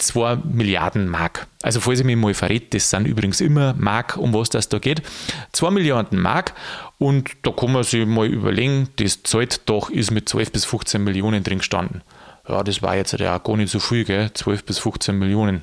2 0.01 0.38
Milliarden 0.43 1.08
Mark. 1.08 1.48
Also 1.62 1.79
falls 1.79 2.00
ich 2.00 2.05
mich 2.05 2.15
mal 2.15 2.34
verrät, 2.34 2.74
das 2.74 2.89
sind 2.89 3.05
übrigens 3.05 3.41
immer 3.41 3.74
Mark, 3.74 4.17
um 4.17 4.34
was 4.34 4.50
das 4.50 4.70
da 4.70 4.79
geht. 4.79 5.01
2 5.53 5.72
Milliarden 5.72 6.20
Mark 6.20 6.53
und 6.98 7.29
da 7.43 7.51
kann 7.51 7.72
man 7.72 7.84
sich 7.84 8.05
mal 8.05 8.27
überlegen, 8.27 8.89
das 8.98 9.24
zahlt 9.24 9.62
doch 9.70 9.89
ist 9.89 10.12
mit 10.12 10.27
12 10.27 10.51
bis 10.51 10.65
15 10.65 11.03
Millionen 11.03 11.43
drin 11.43 11.60
gestanden. 11.60 12.01
Ja, 12.48 12.63
das 12.63 12.81
war 12.81 12.96
jetzt 12.96 13.13
ja 13.13 13.38
gar 13.38 13.58
nicht 13.58 13.72
so 13.72 13.79
viel, 13.79 14.03
gell? 14.03 14.31
12 14.34 14.65
bis 14.65 14.79
15 14.79 15.17
Millionen. 15.17 15.62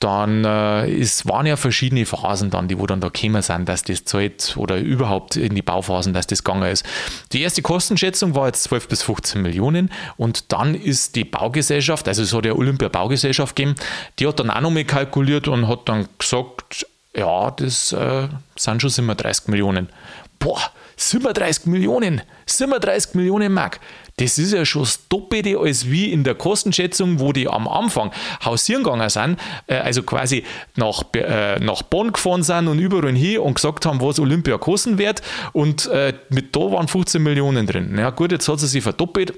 Dann 0.00 0.46
äh, 0.46 0.90
es 0.90 1.28
waren 1.28 1.44
ja 1.44 1.56
verschiedene 1.56 2.06
Phasen 2.06 2.48
dann, 2.50 2.68
die 2.68 2.78
wo 2.78 2.86
dann 2.86 3.00
da 3.00 3.08
gekommen 3.08 3.42
sind, 3.42 3.68
dass 3.68 3.82
das 3.82 4.04
zahlt 4.04 4.56
oder 4.56 4.78
überhaupt 4.78 5.36
in 5.36 5.54
die 5.54 5.62
Bauphasen, 5.62 6.14
dass 6.14 6.26
das 6.26 6.42
gegangen 6.42 6.70
ist. 6.70 6.86
Die 7.32 7.42
erste 7.42 7.60
Kostenschätzung 7.60 8.34
war 8.34 8.46
jetzt 8.46 8.62
12 8.64 8.88
bis 8.88 9.02
15 9.02 9.42
Millionen 9.42 9.90
und 10.16 10.52
dann 10.52 10.74
ist 10.74 11.16
die 11.16 11.24
Baugesellschaft, 11.24 12.08
also 12.08 12.22
es 12.22 12.32
hat 12.32 12.46
ja 12.46 12.54
Olympia 12.54 12.88
Baugesellschaft 12.88 13.54
gegeben, 13.54 13.76
die 14.18 14.26
hat 14.26 14.40
dann 14.40 14.50
auch 14.50 14.62
nochmal 14.62 14.84
kalkuliert 14.84 15.48
und 15.48 15.68
hat 15.68 15.86
dann 15.88 16.08
gesagt, 16.18 16.86
ja, 17.14 17.50
das 17.50 17.92
äh, 17.92 18.28
sind 18.56 18.80
schon 18.80 18.90
37 18.90 19.48
Millionen. 19.48 19.90
Boah, 20.38 20.60
37 21.00 21.66
Millionen, 21.66 22.20
37 22.46 23.14
Millionen 23.14 23.52
Mark. 23.52 23.80
Das 24.18 24.36
ist 24.38 24.52
ja 24.52 24.66
schon 24.66 24.82
das 24.82 25.08
Doppelte 25.08 25.58
als 25.58 25.90
wie 25.90 26.12
in 26.12 26.24
der 26.24 26.34
Kostenschätzung, 26.34 27.20
wo 27.20 27.32
die 27.32 27.48
am 27.48 27.66
Anfang 27.66 28.12
hausieren 28.44 28.82
gegangen 28.82 29.08
sind, 29.08 29.38
äh, 29.66 29.76
also 29.76 30.02
quasi 30.02 30.44
nach, 30.76 31.02
äh, 31.14 31.58
nach 31.58 31.82
Bonn 31.82 32.12
gefahren 32.12 32.42
sind 32.42 32.68
und 32.68 32.78
überall 32.78 33.14
hin 33.14 33.38
und 33.38 33.54
gesagt 33.54 33.86
haben, 33.86 34.00
was 34.00 34.20
Olympia 34.20 34.58
kosten 34.58 34.98
wird. 34.98 35.22
Und 35.52 35.86
äh, 35.86 36.12
mit 36.28 36.54
da 36.54 36.60
waren 36.60 36.86
15 36.86 37.22
Millionen 37.22 37.66
drin. 37.66 37.96
Ja 37.96 38.10
gut, 38.10 38.32
jetzt 38.32 38.46
hat 38.48 38.60
sie 38.60 38.66
sich 38.66 38.82
verdoppelt. 38.82 39.32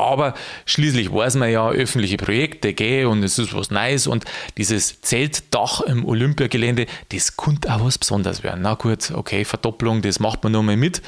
Aber 0.00 0.34
schließlich 0.66 1.12
weiß 1.12 1.36
man 1.36 1.50
ja, 1.50 1.68
öffentliche 1.68 2.16
Projekte 2.16 2.72
gehen 2.72 3.06
und 3.06 3.22
es 3.22 3.38
ist 3.38 3.54
was 3.54 3.70
Neues 3.70 4.06
und 4.06 4.24
dieses 4.56 5.00
Zeltdach 5.02 5.80
im 5.82 6.04
Olympiagelände, 6.04 6.86
das 7.10 7.36
könnte 7.36 7.72
auch 7.72 7.84
was 7.84 7.98
Besonderes 7.98 8.42
werden. 8.42 8.62
Na 8.62 8.74
gut, 8.74 9.10
okay, 9.12 9.44
Verdopplung, 9.44 10.02
das 10.02 10.20
macht 10.20 10.42
man 10.42 10.52
nochmal 10.52 10.76
mit. 10.76 11.02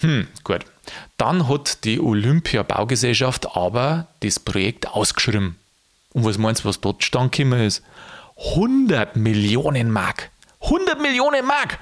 Hm, 0.00 0.26
gut. 0.44 0.60
Dann 1.16 1.48
hat 1.48 1.84
die 1.84 2.00
Olympia-Baugesellschaft 2.00 3.56
aber 3.56 4.08
das 4.20 4.38
Projekt 4.38 4.88
ausgeschrieben. 4.88 5.56
Und 6.12 6.24
was 6.24 6.38
meinst 6.38 6.64
du, 6.64 6.68
was 6.68 6.80
dort 6.80 7.02
stand 7.02 7.32
gekommen 7.32 7.60
ist? 7.60 7.82
100 8.36 9.16
Millionen 9.16 9.90
Mark. 9.90 10.30
100 10.60 11.00
Millionen 11.00 11.46
Mark! 11.46 11.78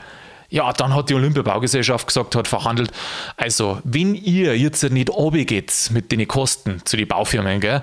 Ja, 0.53 0.71
dann 0.75 0.95
hat 0.95 1.09
die 1.09 1.15
Olympia-Baugesellschaft 1.15 2.07
gesagt, 2.07 2.37
hat 2.37 2.47
verhandelt, 2.47 2.93
also 3.39 3.79
wenn 3.85 4.15
ihr 4.15 4.59
jetzt 4.59 4.83
nicht 4.83 5.11
geht 5.47 5.91
mit 5.93 6.13
den 6.13 6.29
Kosten 6.29 6.83
zu 6.85 6.99
den 6.99 7.09
Baufirmen, 7.09 7.59
gell, 7.59 7.81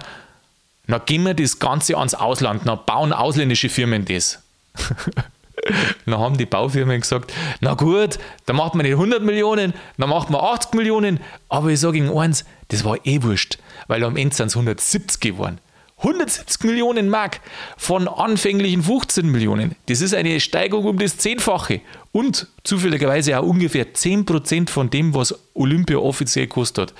dann 0.86 1.02
gehen 1.08 1.26
wir 1.26 1.34
das 1.34 1.58
Ganze 1.58 1.98
ans 1.98 2.14
Ausland, 2.14 2.68
dann 2.68 2.78
bauen 2.86 3.12
ausländische 3.12 3.70
Firmen 3.70 4.06
das. 4.06 4.44
dann 6.06 6.20
haben 6.20 6.38
die 6.38 6.46
Baufirmen 6.46 7.02
gesagt, 7.02 7.34
na 7.60 7.74
gut, 7.74 8.20
dann 8.46 8.58
macht 8.58 8.76
man 8.76 8.86
nicht 8.86 8.94
100 8.94 9.24
Millionen, 9.24 9.74
dann 9.98 10.10
macht 10.10 10.30
man 10.30 10.40
80 10.40 10.76
Millionen, 10.76 11.20
aber 11.50 11.70
ich 11.70 11.80
sage 11.80 11.98
Ihnen 11.98 12.16
eins, 12.16 12.46
das 12.68 12.86
war 12.86 13.04
eh 13.04 13.24
wurscht, 13.24 13.58
weil 13.88 14.04
am 14.04 14.16
Ende 14.16 14.36
sind 14.36 14.46
es 14.46 14.56
170 14.56 15.20
geworden. 15.20 15.58
170 16.00 16.64
Millionen 16.64 17.10
Mark 17.10 17.42
von 17.78 18.08
anfänglichen 18.08 18.84
15 18.84 19.30
Millionen. 19.30 19.76
Das 19.88 20.02
ist 20.02 20.14
eine 20.14 20.40
Steigerung 20.40 20.86
um 20.86 20.98
das 20.98 21.18
Zehnfache 21.18 21.82
und 22.12 22.48
zufälligerweise 22.64 23.40
auch 23.40 23.44
ungefähr 23.44 23.94
10% 23.94 24.70
von 24.70 24.90
dem, 24.90 25.14
was 25.14 25.38
Olympia 25.54 25.98
offiziell 25.98 26.48
kostet. 26.48 26.94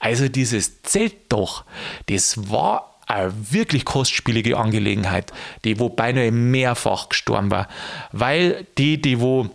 Also 0.00 0.28
dieses 0.28 0.82
Zeltdach, 0.82 1.64
das 2.06 2.50
war 2.50 2.98
eine 3.06 3.32
wirklich 3.50 3.84
kostspielige 3.84 4.56
Angelegenheit, 4.56 5.32
die 5.64 5.78
wo 5.78 5.88
beinahe 5.88 6.32
mehrfach 6.32 7.08
gestorben 7.08 7.50
war, 7.50 7.68
weil 8.12 8.66
die, 8.78 9.00
die 9.00 9.20
wo 9.20 9.48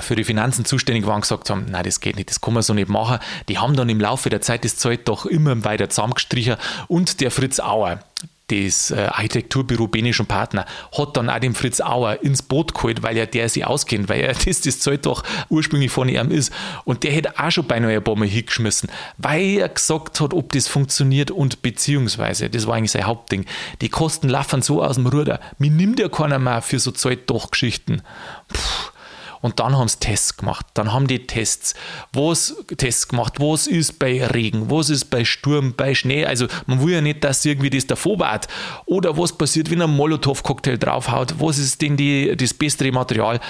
für 0.00 0.16
die 0.16 0.24
Finanzen 0.24 0.64
zuständig 0.64 1.06
waren, 1.06 1.20
gesagt 1.20 1.50
haben, 1.50 1.66
nein, 1.70 1.84
das 1.84 2.00
geht 2.00 2.16
nicht, 2.16 2.30
das 2.30 2.40
kann 2.40 2.54
man 2.54 2.62
so 2.62 2.74
nicht 2.74 2.88
machen. 2.88 3.18
Die 3.48 3.58
haben 3.58 3.76
dann 3.76 3.88
im 3.88 4.00
Laufe 4.00 4.30
der 4.30 4.40
Zeit 4.40 4.64
das 4.64 4.76
Zeug 4.76 5.04
doch 5.04 5.26
immer 5.26 5.64
weiter 5.64 5.88
zusammengestrichen 5.88 6.56
und 6.86 7.20
der 7.20 7.30
Fritz 7.30 7.58
Auer, 7.60 8.00
das 8.48 8.90
äh, 8.90 9.08
Architekturbüro 9.10 9.88
Benisch 9.88 10.20
und 10.20 10.26
Partner, 10.26 10.64
hat 10.96 11.16
dann 11.16 11.28
auch 11.28 11.38
den 11.38 11.54
Fritz 11.54 11.80
Auer 11.80 12.22
ins 12.22 12.42
Boot 12.42 12.74
geholt, 12.74 13.02
weil 13.02 13.16
ja 13.16 13.26
der 13.26 13.48
sich 13.48 13.66
auskennt, 13.66 14.08
weil 14.08 14.20
er 14.20 14.34
das, 14.44 14.60
das 14.60 14.78
Zeug 14.78 15.02
doch 15.02 15.22
ursprünglich 15.50 15.90
von 15.90 16.08
ihm 16.08 16.30
ist. 16.30 16.52
Und 16.84 17.02
der 17.02 17.12
hätte 17.12 17.38
auch 17.38 17.50
schon 17.50 17.66
beinahe 17.66 17.96
ein 17.96 18.04
paar 18.04 18.16
Mal 18.16 18.28
hingeschmissen, 18.28 18.88
weil 19.18 19.58
er 19.58 19.68
gesagt 19.68 20.20
hat, 20.20 20.32
ob 20.32 20.52
das 20.52 20.68
funktioniert 20.68 21.30
und 21.30 21.60
beziehungsweise, 21.62 22.48
das 22.48 22.66
war 22.66 22.76
eigentlich 22.76 22.92
sein 22.92 23.06
Hauptding, 23.06 23.44
die 23.80 23.88
Kosten 23.88 24.28
laufen 24.28 24.62
so 24.62 24.82
aus 24.82 24.96
dem 24.96 25.06
Ruder. 25.06 25.40
Mir 25.58 25.70
nimmt 25.70 25.98
ja 25.98 26.08
keiner 26.08 26.38
mehr 26.38 26.62
für 26.62 26.78
so 26.78 26.90
Zeug 26.90 27.26
doch 27.26 27.50
Geschichten. 27.50 28.02
Puh 28.48 28.92
und 29.40 29.60
dann 29.60 29.76
haben 29.76 29.88
sie 29.88 29.98
Tests 29.98 30.36
gemacht. 30.36 30.66
Dann 30.74 30.92
haben 30.92 31.06
die 31.06 31.26
Tests, 31.26 31.74
was 32.12 32.56
Tests 32.76 33.08
gemacht, 33.08 33.34
was 33.38 33.66
ist 33.66 33.98
bei 33.98 34.24
Regen, 34.26 34.70
was 34.70 34.90
ist 34.90 35.06
bei 35.06 35.24
Sturm, 35.24 35.74
bei 35.76 35.94
Schnee. 35.94 36.24
Also 36.24 36.46
man 36.66 36.82
will 36.82 36.94
ja 36.94 37.00
nicht, 37.00 37.24
dass 37.24 37.44
irgendwie 37.44 37.70
das 37.70 37.86
davor 37.86 38.18
war. 38.18 38.40
Oder 38.86 39.16
was 39.16 39.36
passiert, 39.36 39.70
wenn 39.70 39.82
ein 39.82 39.90
Molotow-Cocktail 39.90 40.76
draufhaut, 40.76 41.34
was 41.38 41.58
ist 41.58 41.80
denn 41.80 41.96
die, 41.96 42.36
das 42.36 42.54
bessere 42.54 42.92
Material. 42.92 43.40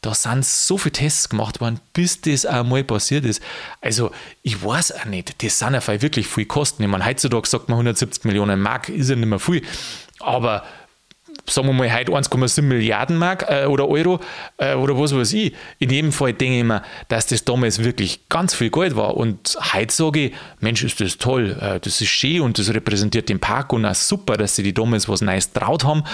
Da 0.00 0.14
sind 0.14 0.44
so 0.44 0.78
viele 0.78 0.92
Tests 0.92 1.28
gemacht 1.28 1.60
worden, 1.60 1.80
bis 1.92 2.20
das 2.20 2.46
einmal 2.46 2.84
passiert 2.84 3.24
ist. 3.24 3.42
Also 3.80 4.12
ich 4.42 4.62
weiß 4.62 4.92
auch 4.92 5.06
nicht, 5.06 5.42
das 5.42 5.58
sind 5.58 5.74
ja 5.74 6.02
wirklich 6.02 6.28
viel 6.28 6.46
Kosten. 6.46 6.82
Ich 6.84 6.88
meine, 6.88 7.04
heutzutage 7.04 7.48
sagt 7.48 7.68
man 7.68 7.76
170 7.78 8.24
Millionen 8.24 8.60
Mark, 8.60 8.88
ist 8.88 9.10
ja 9.10 9.16
nicht 9.16 9.26
mehr 9.26 9.40
viel. 9.40 9.62
Aber 10.20 10.64
sagen 11.46 11.68
wir 11.68 11.72
mal, 11.72 11.92
heute 11.92 12.12
1,7 12.12 12.62
Milliarden 12.62 13.16
Mark 13.16 13.46
äh, 13.48 13.66
oder 13.66 13.88
Euro 13.88 14.20
äh, 14.58 14.74
oder 14.74 14.98
was 14.98 15.14
weiß 15.14 15.32
ich. 15.32 15.54
In 15.78 15.90
jedem 15.90 16.12
Fall 16.12 16.32
denke 16.32 16.58
ich 16.58 16.64
mir, 16.64 16.82
dass 17.08 17.26
das 17.26 17.44
damals 17.44 17.82
wirklich 17.82 18.28
ganz 18.28 18.54
viel 18.54 18.70
Geld 18.70 18.96
war. 18.96 19.16
Und 19.16 19.56
heute 19.74 19.92
sage 19.92 20.20
ich, 20.26 20.32
Mensch, 20.60 20.84
ist 20.84 21.00
das 21.00 21.18
toll, 21.18 21.56
äh, 21.60 21.80
das 21.80 22.00
ist 22.00 22.08
schön 22.08 22.42
und 22.42 22.58
das 22.58 22.72
repräsentiert 22.72 23.28
den 23.28 23.40
Park 23.40 23.72
und 23.72 23.84
auch 23.84 23.94
super, 23.94 24.36
dass 24.36 24.56
sie 24.56 24.62
die 24.62 24.74
damals 24.74 25.08
was 25.08 25.20
Neues 25.20 25.52
traut 25.52 25.84
haben. 25.84 26.04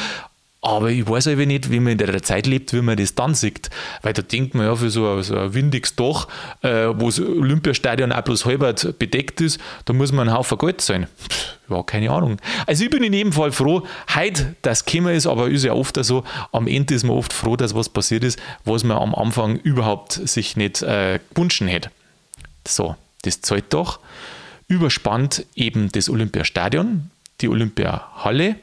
Aber 0.65 0.89
ich 0.91 1.07
weiß 1.07 1.27
einfach 1.27 1.45
nicht, 1.45 1.71
wie 1.71 1.79
man 1.79 1.93
in 1.93 1.99
der 1.99 2.23
Zeit 2.23 2.47
lebt, 2.47 2.73
wie 2.73 2.81
man 2.81 2.97
das 2.97 3.15
dann 3.15 3.35
sieht. 3.35 3.69
Weil 4.01 4.15
da 4.15 4.23
denkt 4.23 4.55
man 4.55 4.65
ja, 4.65 4.75
für 4.75 4.89
so 4.89 5.07
ein, 5.07 5.23
so 5.23 5.37
ein 5.37 5.53
windiges 5.53 5.95
Dach, 5.95 6.27
äh, 6.63 6.87
wo 6.95 7.07
das 7.07 7.21
Olympiastadion 7.21 8.13
auch 8.13 8.23
bloß 8.23 8.47
halbert 8.47 8.99
bedeckt 8.99 9.43
ist, 9.43 9.61
da 9.85 9.93
muss 9.93 10.11
man 10.11 10.27
einen 10.27 10.39
Haufen 10.39 10.57
Geld. 10.57 10.81
Pff, 10.81 11.59
ja, 11.69 11.83
keine 11.83 12.11
Ahnung. 12.11 12.39
Also 12.67 12.85
ich 12.85 12.89
bin 12.89 13.03
in 13.03 13.13
jedem 13.13 13.35
Fall 13.35 13.53
froh, 13.53 13.83
heute, 14.15 14.57
dass 14.63 14.83
es 14.87 14.95
ist, 14.95 15.27
aber 15.27 15.51
ist 15.51 15.65
ja 15.65 15.75
oft 15.75 16.03
so, 16.03 16.25
am 16.51 16.67
Ende 16.67 16.95
ist 16.95 17.05
man 17.05 17.15
oft 17.15 17.35
froh, 17.35 17.57
dass 17.57 17.75
was 17.75 17.91
passiert 17.91 18.25
ist, 18.25 18.41
was 18.65 18.85
man 18.85 18.97
am 18.97 19.15
Anfang 19.15 19.57
überhaupt 19.57 20.13
sich 20.13 20.57
nicht 20.57 20.81
äh, 20.81 21.21
gewünscht 21.35 21.61
hätte. 21.61 21.91
So, 22.67 22.97
das 23.21 23.43
zahlt 23.43 23.67
doch. 23.69 24.01
Überspannt 24.67 25.45
eben 25.57 25.93
das 25.93 26.09
Olympiastadion, 26.09 27.11
die 27.43 27.51
Olympiahalle, 27.51 28.57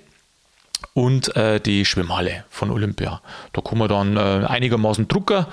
und 0.93 1.35
äh, 1.35 1.59
die 1.59 1.85
Schwimmhalle 1.85 2.43
von 2.49 2.71
Olympia. 2.71 3.21
Da 3.53 3.61
kann 3.61 3.77
man 3.77 3.89
dann 3.89 4.17
äh, 4.17 4.45
einigermaßen 4.45 5.07
Drucker, 5.07 5.47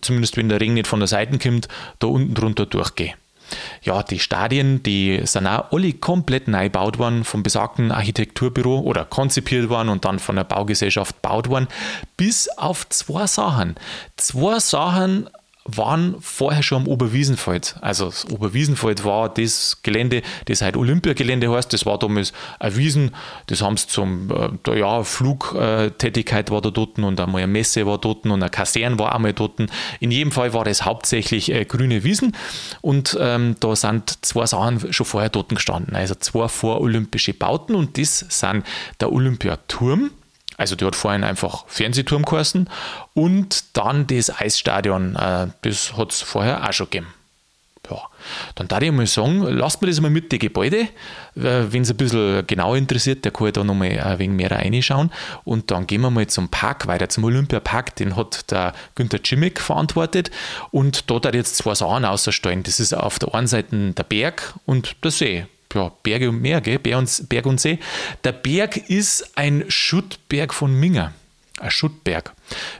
zumindest 0.00 0.36
wenn 0.36 0.48
der 0.48 0.60
Ring 0.60 0.74
nicht 0.74 0.86
von 0.86 1.00
der 1.00 1.08
Seite 1.08 1.38
kommt, 1.38 1.68
da 1.98 2.06
unten 2.06 2.34
drunter 2.34 2.66
durchgehen. 2.66 3.14
Ja, 3.82 4.02
die 4.02 4.18
Stadien, 4.18 4.82
die 4.82 5.20
sind 5.24 5.46
auch 5.46 5.70
alle 5.70 5.92
komplett 5.92 6.48
neu 6.48 6.64
gebaut 6.64 6.98
worden 6.98 7.24
vom 7.24 7.42
besagten 7.42 7.92
Architekturbüro 7.92 8.80
oder 8.80 9.04
konzipiert 9.04 9.68
worden 9.68 9.90
und 9.90 10.04
dann 10.04 10.18
von 10.18 10.36
der 10.36 10.44
Baugesellschaft 10.44 11.22
gebaut 11.22 11.48
worden, 11.48 11.68
bis 12.16 12.48
auf 12.48 12.88
zwei 12.88 13.26
Sachen. 13.26 13.76
Zwei 14.16 14.58
Sachen 14.60 15.28
waren 15.64 16.16
vorher 16.20 16.62
schon 16.62 16.82
am 16.82 16.88
Oberwiesenfeld. 16.88 17.76
Also 17.80 18.06
das 18.06 18.30
Oberwiesenfeld 18.30 19.04
war 19.04 19.32
das 19.32 19.78
Gelände, 19.82 20.22
das 20.44 20.60
heute 20.60 20.78
Olympiagelände 20.78 21.50
heißt. 21.50 21.72
Das 21.72 21.86
war 21.86 21.98
damals 21.98 22.34
ein 22.60 22.76
Wiesen. 22.76 23.12
Das 23.46 23.62
haben 23.62 23.78
sie 23.78 23.86
zum, 23.86 24.30
äh, 24.66 24.78
ja, 24.78 25.02
Flugtätigkeit 25.02 26.50
war 26.50 26.60
da 26.60 26.70
dort 26.70 26.98
und 26.98 27.18
einmal 27.18 27.42
eine 27.42 27.50
Messe 27.50 27.86
war 27.86 27.98
dort 27.98 28.26
und 28.26 28.32
eine 28.32 28.50
Kaserne 28.50 28.98
war 28.98 29.14
einmal 29.14 29.32
dort. 29.32 29.60
In 30.00 30.10
jedem 30.10 30.32
Fall 30.32 30.52
war 30.52 30.64
das 30.64 30.84
hauptsächlich 30.84 31.50
äh, 31.50 31.64
grüne 31.64 32.04
Wiesen 32.04 32.36
und 32.82 33.16
ähm, 33.18 33.56
da 33.60 33.74
sind 33.74 34.18
zwei 34.24 34.44
Sachen 34.46 34.92
schon 34.92 35.06
vorher 35.06 35.30
dort 35.30 35.48
gestanden. 35.48 35.96
Also 35.96 36.14
zwei 36.14 36.48
vorolympische 36.48 37.32
Bauten 37.32 37.74
und 37.74 37.96
das 37.96 38.18
sind 38.28 38.64
der 39.00 39.12
Olympiaturm 39.12 40.10
Also 40.56 40.76
die 40.76 40.84
hat 40.84 40.96
vorhin 40.96 41.24
einfach 41.24 41.64
Fernsehturm 41.66 42.24
geheißen 42.24 42.68
und 43.14 43.76
dann 43.76 44.06
das 44.06 44.30
Eisstadion, 44.30 45.16
äh, 45.16 45.48
das 45.62 45.96
hat 45.96 46.12
es 46.12 46.22
vorher 46.22 46.68
auch 46.68 46.72
schon 46.72 46.86
gegeben. 46.86 47.08
Ja, 47.90 48.00
dann 48.54 48.68
darf 48.68 48.82
ich 48.82 48.90
mal 48.92 49.06
sagen, 49.06 49.42
lasst 49.42 49.82
mir 49.82 49.88
das 49.88 50.00
mal 50.00 50.10
mit 50.10 50.32
den 50.32 50.38
Gebäude. 50.38 50.88
Äh, 51.36 51.66
Wenn 51.68 51.82
es 51.82 51.90
ein 51.90 51.96
bisschen 51.96 52.46
genau 52.46 52.74
interessiert, 52.74 53.24
der 53.24 53.32
kann 53.32 53.52
da 53.52 53.62
nochmal 53.62 53.98
ein 54.00 54.18
wenig 54.18 54.36
mehr 54.36 54.50
reinschauen. 54.50 55.10
Und 55.44 55.70
dann 55.70 55.86
gehen 55.86 56.00
wir 56.00 56.10
mal 56.10 56.26
zum 56.26 56.48
Park 56.48 56.86
weiter, 56.86 57.08
zum 57.10 57.24
Olympiapark. 57.24 57.94
Den 57.96 58.16
hat 58.16 58.50
der 58.50 58.72
Günther 58.94 59.20
Cimmek 59.22 59.60
verantwortet. 59.60 60.30
Und 60.70 61.10
da 61.10 61.16
hat 61.16 61.34
jetzt 61.34 61.58
zwei 61.58 61.74
Sachen 61.74 62.06
ausstellen. 62.06 62.62
Das 62.62 62.80
ist 62.80 62.94
auf 62.94 63.18
der 63.18 63.34
einen 63.34 63.46
Seite 63.46 63.92
der 63.92 64.04
Berg 64.04 64.54
und 64.64 64.96
der 65.04 65.10
See 65.10 65.46
ja, 65.74 65.92
Berge 66.02 66.30
und 66.30 66.40
Meer, 66.40 66.60
gell? 66.60 66.78
Berg 66.78 67.46
und 67.46 67.60
See. 67.60 67.78
Der 68.22 68.32
Berg 68.32 68.76
ist 68.88 69.36
ein 69.36 69.64
Schuttberg 69.68 70.54
von 70.54 70.78
Minger. 70.78 71.12
Ein 71.60 71.70
Schuttberg. 71.70 72.34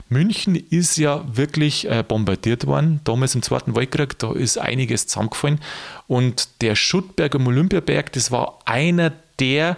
München 0.09 0.55
ist 0.55 0.97
ja 0.97 1.23
wirklich 1.31 1.89
äh, 1.89 2.03
bombardiert 2.05 2.67
worden, 2.67 2.99
damals 3.05 3.33
im 3.33 3.41
Zweiten 3.41 3.75
Weltkrieg, 3.75 4.19
da 4.19 4.33
ist 4.33 4.57
einiges 4.57 5.07
zusammengefallen. 5.07 5.61
Und 6.07 6.61
der 6.61 6.75
Schuttberg 6.75 7.35
am 7.35 7.47
Olympiaberg, 7.47 8.11
das 8.11 8.31
war 8.31 8.59
einer 8.65 9.13
der 9.39 9.77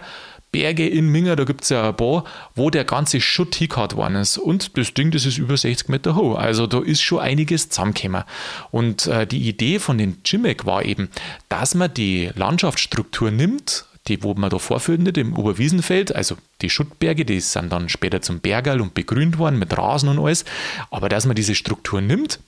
Berge 0.50 0.88
in 0.88 1.10
Minger, 1.10 1.36
da 1.36 1.44
gibt 1.44 1.62
es 1.62 1.68
ja 1.68 1.88
ein 1.88 1.96
paar, 1.96 2.24
wo 2.54 2.70
der 2.70 2.84
ganze 2.84 3.20
Schutt 3.20 3.54
hingehauen 3.54 3.92
worden 3.92 4.16
ist. 4.16 4.38
Und 4.38 4.76
das 4.78 4.94
Ding, 4.94 5.10
das 5.10 5.26
ist 5.26 5.38
über 5.38 5.56
60 5.56 5.88
Meter 5.88 6.14
hoch. 6.14 6.36
Also 6.38 6.66
da 6.66 6.80
ist 6.80 7.02
schon 7.02 7.20
einiges 7.20 7.68
zusammengekommen. 7.68 8.24
Und 8.70 9.06
äh, 9.06 9.26
die 9.26 9.48
Idee 9.48 9.78
von 9.78 9.98
den 9.98 10.18
Jimmick 10.24 10.64
war 10.64 10.84
eben, 10.84 11.10
dass 11.48 11.74
man 11.74 11.92
die 11.92 12.30
Landschaftsstruktur 12.34 13.30
nimmt, 13.30 13.84
die, 14.06 14.22
wo 14.22 14.32
man 14.34 14.48
da 14.50 14.58
vorfindet, 14.58 15.18
im 15.18 15.36
Oberwiesenfeld, 15.36 16.14
also 16.14 16.36
die 16.62 16.70
Schuttberge, 16.70 17.24
die 17.24 17.40
sind 17.40 17.70
dann 17.70 17.88
später 17.88 18.22
zum 18.22 18.40
Bergerl 18.40 18.80
und 18.80 18.94
begrünt 18.94 19.38
worden 19.38 19.58
mit 19.58 19.76
Rasen 19.76 20.08
und 20.08 20.18
alles. 20.18 20.44
Aber 20.90 21.08
dass 21.08 21.26
man 21.26 21.36
diese 21.36 21.54
Struktur 21.54 22.00
nimmt, 22.00 22.40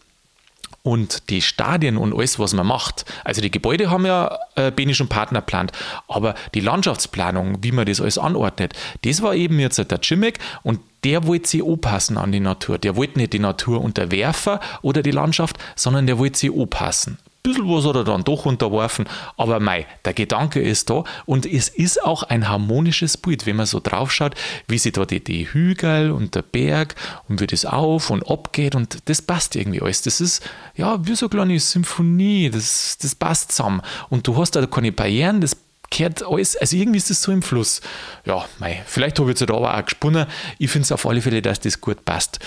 und 0.83 1.31
die 1.31 1.43
Stadien 1.43 1.97
und 1.97 2.14
alles, 2.14 2.38
was 2.38 2.55
man 2.55 2.66
macht, 2.66 3.05
also 3.25 3.40
die 3.40 3.51
Gebäude 3.51 3.90
haben 3.90 4.07
ja 4.07 4.38
äh, 4.55 4.71
Benisch 4.71 5.01
und 5.01 5.09
Partner 5.09 5.40
geplant, 5.40 5.73
aber 6.09 6.35
die 6.55 6.61
Landschaftsplanung, 6.61 7.59
wie 7.62 7.73
man 7.73 7.87
das 7.87 8.01
alles 8.01 8.19
anordnet, 8.19 8.75
das 9.03 9.23
war 9.23 9.35
eben 9.35 9.59
jetzt 9.59 9.79
der 9.79 10.01
Jimmick 10.03 10.38
und 10.62 10.81
der 11.05 11.27
wollte 11.27 11.49
sich 11.49 11.64
anpassen 11.64 12.19
an 12.19 12.31
die 12.31 12.40
Natur. 12.40 12.77
Der 12.77 12.95
wollte 12.95 13.19
nicht 13.19 13.33
die 13.33 13.38
Natur 13.38 13.81
unterwerfen 13.81 14.59
oder 14.83 15.03
die 15.03 15.11
Landschaft, 15.11 15.57
sondern 15.75 16.07
der 16.07 16.19
wollte 16.19 16.38
sich 16.38 16.53
anpassen 16.53 17.19
bisschen 17.42 17.68
was 17.68 17.85
hat 17.87 17.96
er 17.96 18.05
dann 18.05 18.24
doch 18.24 18.46
unterworfen, 18.46 19.07
aber 19.37 19.61
mei, 19.61 19.87
der 20.05 20.12
Gedanke 20.12 20.61
ist 20.61 20.90
da 20.90 21.05
und 21.26 21.46
es 21.46 21.68
ist 21.68 22.03
auch 22.03 22.22
ein 22.22 22.48
harmonisches 22.48 23.16
Bild, 23.16 23.46
wenn 23.46 23.57
man 23.57 23.66
so 23.66 23.81
drauf 23.81 24.12
schaut, 24.12 24.35
wie 24.68 24.79
sich 24.79 24.92
da 24.92 25.05
die, 25.05 25.22
die 25.22 25.53
Hügel 25.53 26.11
und 26.11 26.35
der 26.35 26.42
Berg 26.42 26.94
und 27.29 27.40
wie 27.40 27.46
das 27.46 27.64
auf 27.64 28.11
und 28.11 28.29
ab 28.31 28.53
geht 28.53 28.74
und 28.74 29.09
das 29.09 29.22
passt 29.22 29.57
irgendwie 29.57 29.81
alles. 29.81 30.03
Das 30.03 30.20
ist 30.20 30.42
ja 30.76 30.98
wie 31.07 31.14
so 31.14 31.26
eine 31.26 31.31
kleine 31.31 31.61
Symphonie, 31.61 32.50
das, 32.50 32.98
das 33.00 33.14
passt 33.14 33.53
zusammen 33.53 33.83
und 34.09 34.26
du 34.26 34.37
hast 34.37 34.53
da 34.53 34.66
keine 34.66 34.92
Barrieren, 34.92 35.40
das 35.40 35.57
kehrt 35.90 36.22
alles, 36.22 36.57
also 36.57 36.76
irgendwie 36.76 36.98
ist 36.98 37.11
das 37.11 37.22
so 37.22 37.33
im 37.33 37.42
Fluss. 37.42 37.81
Ja, 38.24 38.46
mei, 38.59 38.83
vielleicht 38.87 39.18
habe 39.18 39.31
ich 39.31 39.38
jetzt 39.38 39.50
da 39.50 39.55
aber 39.55 39.76
auch 39.76 39.85
gesponnen. 39.85 40.26
Ich 40.59 40.70
finde 40.70 40.85
es 40.85 40.92
auf 40.92 41.07
alle 41.07 41.20
Fälle, 41.20 41.42
dass 41.42 41.61
das 41.61 41.81
gut 41.81 42.05
passt. 42.05 42.38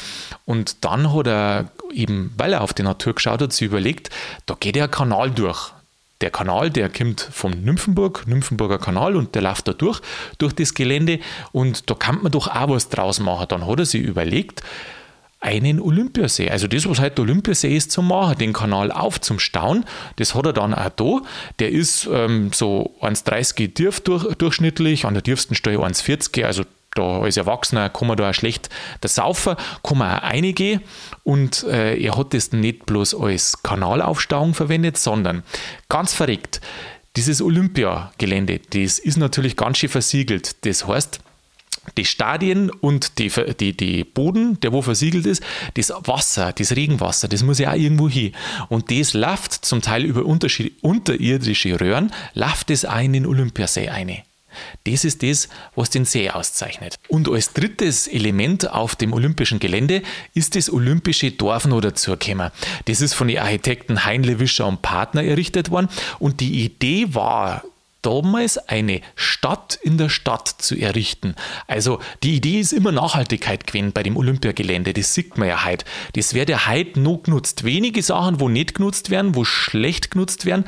Und 0.45 0.83
dann 0.85 1.13
hat 1.13 1.27
er 1.27 1.71
eben, 1.91 2.33
weil 2.37 2.53
er 2.53 2.61
auf 2.61 2.73
die 2.73 2.83
Natur 2.83 3.13
geschaut 3.13 3.41
hat, 3.41 3.53
sich 3.53 3.67
überlegt, 3.67 4.09
da 4.45 4.55
geht 4.59 4.75
ja 4.75 4.85
ein 4.85 4.91
Kanal 4.91 5.31
durch. 5.31 5.73
Der 6.21 6.31
Kanal, 6.31 6.69
der 6.69 6.89
kommt 6.89 7.19
vom 7.19 7.51
Nymphenburg, 7.51 8.25
Nymphenburger 8.27 8.79
Kanal 8.79 9.17
und 9.17 9.35
der 9.35 9.41
läuft 9.41 9.67
da 9.67 9.73
durch, 9.73 9.99
durch 10.37 10.53
das 10.53 10.73
Gelände 10.73 11.19
und 11.51 11.89
da 11.89 11.95
kann 11.95 12.21
man 12.23 12.31
doch 12.31 12.47
auch 12.47 12.69
was 12.69 12.87
draus 12.87 13.19
machen. 13.19 13.47
Dann 13.49 13.67
hat 13.67 13.79
er 13.79 13.85
sich 13.85 14.01
überlegt, 14.01 14.63
einen 15.43 15.81
Olympiasee. 15.81 16.49
Also 16.49 16.67
das, 16.67 16.87
was 16.89 17.01
heute 17.01 17.21
Olympiasee 17.21 17.75
ist, 17.75 17.91
zum 17.91 18.07
machen, 18.07 18.37
den 18.37 18.53
Kanal 18.53 18.91
auf 18.91 19.19
zum 19.19 19.39
Stauen. 19.39 19.85
Das 20.15 20.35
hat 20.35 20.45
er 20.45 20.53
dann 20.53 20.73
auch 20.73 20.89
da. 20.89 21.21
Der 21.59 21.69
ist 21.69 22.07
ähm, 22.11 22.51
so 22.53 22.95
1,30 23.01 23.73
tief 23.73 23.99
durch, 23.99 24.33
durchschnittlich, 24.35 25.05
an 25.05 25.13
der 25.13 25.23
tiefsten 25.23 25.53
Stelle 25.53 25.79
1,40, 25.79 26.45
also 26.45 26.63
da 26.95 27.21
als 27.21 27.37
Erwachsener 27.37 27.89
kann 27.89 28.07
man 28.07 28.17
da 28.17 28.29
auch 28.29 28.33
schlecht 28.33 28.69
das 29.01 29.15
Saufen, 29.15 29.55
kann 29.81 29.97
man 29.97 30.19
auch 30.19 30.23
reingehen 30.23 30.81
und 31.23 31.63
äh, 31.63 31.97
er 31.97 32.15
hat 32.15 32.35
das 32.35 32.51
nicht 32.51 32.85
bloß 32.85 33.15
als 33.15 33.63
Kanalaufstauung 33.63 34.53
verwendet, 34.53 34.97
sondern 34.97 35.41
ganz 35.89 36.13
verrückt, 36.13 36.61
dieses 37.15 37.41
Olympiagelände, 37.41 38.59
das 38.59 38.99
ist 38.99 39.17
natürlich 39.17 39.57
ganz 39.57 39.79
schön 39.79 39.89
versiegelt. 39.89 40.65
Das 40.65 40.85
heißt, 40.87 41.19
die 41.97 42.05
Stadien 42.05 42.69
und 42.69 43.19
die, 43.19 43.31
die, 43.59 43.75
die 43.75 44.03
Boden, 44.03 44.59
der 44.61 44.71
wo 44.73 44.81
versiegelt 44.81 45.25
ist, 45.25 45.43
das 45.75 45.91
Wasser, 46.05 46.53
das 46.53 46.75
Regenwasser, 46.75 47.27
das 47.27 47.43
muss 47.43 47.59
ja 47.59 47.71
auch 47.71 47.77
irgendwo 47.77 48.09
hin. 48.09 48.33
Und 48.69 48.91
das 48.91 49.13
läuft 49.13 49.53
zum 49.65 49.81
Teil 49.81 50.05
über 50.05 50.25
unterirdische 50.25 51.79
Röhren, 51.79 52.11
läuft 52.33 52.69
es 52.69 52.85
auch 52.85 53.01
in 53.01 53.13
den 53.13 53.25
Olympiasee 53.25 53.89
ein. 53.89 54.23
Das 54.83 55.03
ist 55.03 55.23
das, 55.23 55.49
was 55.75 55.89
den 55.89 56.05
See 56.05 56.29
auszeichnet. 56.29 56.99
Und 57.07 57.27
als 57.29 57.53
drittes 57.53 58.07
Element 58.07 58.69
auf 58.69 58.95
dem 58.95 59.13
olympischen 59.13 59.59
Gelände 59.59 60.03
ist 60.33 60.55
das 60.55 60.71
olympische 60.71 61.31
Dorf 61.31 61.65
noch 61.65 61.81
dazugekommen. 61.81 62.51
Das 62.85 63.01
ist 63.01 63.13
von 63.13 63.27
den 63.27 63.39
Architekten 63.39 64.05
Heinle 64.05 64.39
Wischer 64.39 64.67
und 64.67 64.81
Partner 64.81 65.23
errichtet 65.23 65.71
worden 65.71 65.89
und 66.19 66.39
die 66.39 66.63
Idee 66.63 67.13
war, 67.15 67.63
damals 68.03 68.57
eine 68.57 69.01
Stadt 69.15 69.79
in 69.81 69.97
der 69.97 70.09
Stadt 70.09 70.47
zu 70.47 70.75
errichten. 70.75 71.35
Also 71.67 71.99
die 72.21 72.35
Idee 72.35 72.59
ist 72.59 72.73
immer 72.73 72.91
Nachhaltigkeit 72.91 73.65
gewesen 73.65 73.91
bei 73.91 74.03
dem 74.03 74.17
Olympiagelände. 74.17 74.93
Das 74.93 75.13
sieht 75.13 75.37
man 75.37 75.47
ja 75.47 75.65
heute. 75.65 75.85
Das 76.13 76.33
wird 76.33 76.49
ja 76.49 76.67
heute 76.67 76.99
noch 76.99 77.23
genutzt. 77.23 77.63
Wenige 77.63 78.03
Sachen, 78.03 78.39
wo 78.39 78.49
nicht 78.49 78.75
genutzt 78.75 79.09
werden, 79.09 79.35
wo 79.35 79.43
schlecht 79.43 80.11
genutzt 80.11 80.45
werden. 80.45 80.65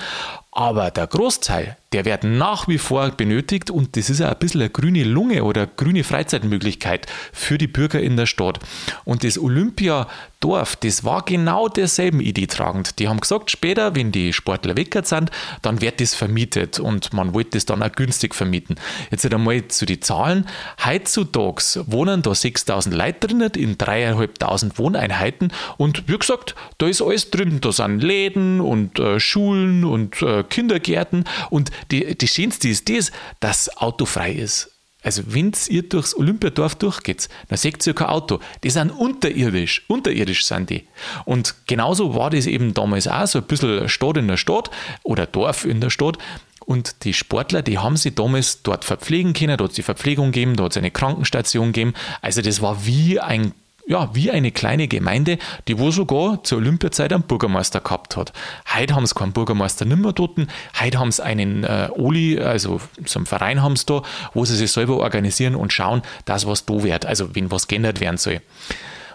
Aber 0.57 0.89
der 0.89 1.07
Großteil, 1.07 1.75
der 1.91 2.05
wird 2.05 2.23
nach 2.23 2.69
wie 2.69 2.77
vor 2.77 3.09
benötigt 3.09 3.69
und 3.69 3.97
das 3.97 4.09
ist 4.09 4.19
ja 4.19 4.29
ein 4.29 4.39
bisschen 4.39 4.61
eine 4.61 4.69
grüne 4.69 5.03
Lunge 5.03 5.43
oder 5.43 5.63
eine 5.63 5.71
grüne 5.75 6.05
Freizeitmöglichkeit 6.05 7.07
für 7.33 7.57
die 7.57 7.67
Bürger 7.67 7.99
in 7.99 8.15
der 8.15 8.25
Stadt. 8.25 8.59
Und 9.03 9.25
das 9.25 9.37
Olympiadorf, 9.37 10.77
das 10.77 11.03
war 11.03 11.23
genau 11.23 11.67
derselben 11.67 12.21
Idee 12.21 12.47
tragend. 12.47 12.99
Die 12.99 13.09
haben 13.09 13.19
gesagt, 13.19 13.51
später, 13.51 13.95
wenn 13.95 14.13
die 14.13 14.31
Sportler 14.31 14.77
weg 14.77 14.97
sind, 15.03 15.29
dann 15.61 15.81
wird 15.81 15.99
das 15.99 16.15
vermietet 16.15 16.79
und 16.79 17.11
man 17.11 17.33
wollte 17.33 17.51
das 17.51 17.65
dann 17.65 17.83
auch 17.83 17.91
günstig 17.91 18.33
vermieten. 18.33 18.77
Jetzt 19.11 19.25
einmal 19.25 19.67
zu 19.67 19.85
den 19.85 20.01
Zahlen. 20.01 20.47
Heutzutage 20.85 21.83
wohnen 21.87 22.21
da 22.21 22.33
6000 22.33 22.95
Leute 22.95 23.27
drinnen 23.27 23.51
in 23.55 23.77
dreieinhalbtausend 23.77 24.79
Wohneinheiten 24.79 25.51
und 25.75 26.07
wie 26.07 26.17
gesagt, 26.17 26.55
da 26.77 26.87
ist 26.87 27.01
alles 27.01 27.29
drin. 27.29 27.59
Da 27.59 27.73
sind 27.73 28.01
Läden 28.01 28.61
und 28.61 28.99
äh, 28.99 29.19
Schulen 29.19 29.83
und 29.83 30.21
äh, 30.21 30.44
Kindergärten 30.45 31.25
und 31.49 31.71
die, 31.91 32.17
die 32.17 32.27
schönste 32.27 32.69
ist 32.69 32.89
das, 32.89 33.11
dass 33.39 33.75
autofrei 33.77 34.31
ist. 34.31 34.71
Also 35.05 35.21
wenn 35.27 35.51
ihr 35.69 35.83
durchs 35.83 36.15
Olympiadorf 36.15 36.73
durchgeht, 36.75 37.29
dann 37.47 37.59
seht 37.59 37.85
ihr 37.85 37.93
kein 37.93 38.07
Auto. 38.07 38.39
Die 38.63 38.71
sind 38.71 38.89
unterirdisch. 38.89 39.83
Unterirdisch 39.87 40.45
sind 40.45 40.71
die. 40.71 40.87
Und 41.25 41.53
genauso 41.67 42.15
war 42.15 42.31
das 42.31 42.47
eben 42.47 42.73
damals 42.73 43.07
auch, 43.07 43.27
so 43.27 43.37
ein 43.37 43.45
bisschen 43.45 43.87
Stadt 43.87 44.17
in 44.17 44.27
der 44.27 44.37
Stadt 44.37 44.71
oder 45.03 45.27
Dorf 45.27 45.63
in 45.63 45.79
der 45.79 45.91
Stadt. 45.91 46.17
Und 46.65 47.03
die 47.03 47.13
Sportler, 47.13 47.61
die 47.61 47.77
haben 47.77 47.97
sich 47.97 48.15
damals 48.15 48.63
dort 48.63 48.83
verpflegen 48.83 49.33
können, 49.33 49.57
dort 49.57 49.77
die 49.77 49.83
Verpflegung 49.83 50.31
gegeben, 50.31 50.55
dort 50.55 50.75
eine 50.75 50.89
Krankenstation 50.89 51.67
gegeben. 51.67 51.93
Also 52.23 52.41
das 52.41 52.63
war 52.63 52.87
wie 52.87 53.19
ein 53.19 53.53
ja, 53.87 54.09
wie 54.13 54.31
eine 54.31 54.51
kleine 54.51 54.87
Gemeinde, 54.87 55.37
die 55.67 55.77
wo 55.77 55.91
sogar 55.91 56.43
zur 56.43 56.57
Olympiazeit 56.57 57.13
einen 57.13 57.23
Bürgermeister 57.23 57.81
gehabt 57.81 58.17
hat. 58.17 58.33
Heute 58.73 58.95
haben 58.95 59.05
sie 59.05 59.13
keinen 59.13 59.33
Bürgermeister 59.33 59.85
nimmer 59.85 60.11
dort, 60.11 60.37
heute 60.79 60.99
haben 60.99 61.11
sie 61.11 61.23
einen 61.23 61.63
äh, 61.63 61.89
Oli, 61.95 62.39
also 62.39 62.81
so 63.05 63.19
einen 63.19 63.25
Verein 63.25 63.61
haben 63.61 63.75
sie 63.75 63.85
da, 63.85 64.01
wo 64.33 64.43
sie 64.45 64.55
sich 64.55 64.71
selber 64.71 64.97
organisieren 64.97 65.55
und 65.55 65.71
schauen, 65.71 66.01
dass 66.25 66.47
was 66.47 66.65
da 66.65 66.83
wird, 66.83 67.05
also 67.05 67.35
wenn 67.35 67.51
was 67.51 67.67
geändert 67.67 67.99
werden 67.99 68.17
soll. 68.17 68.41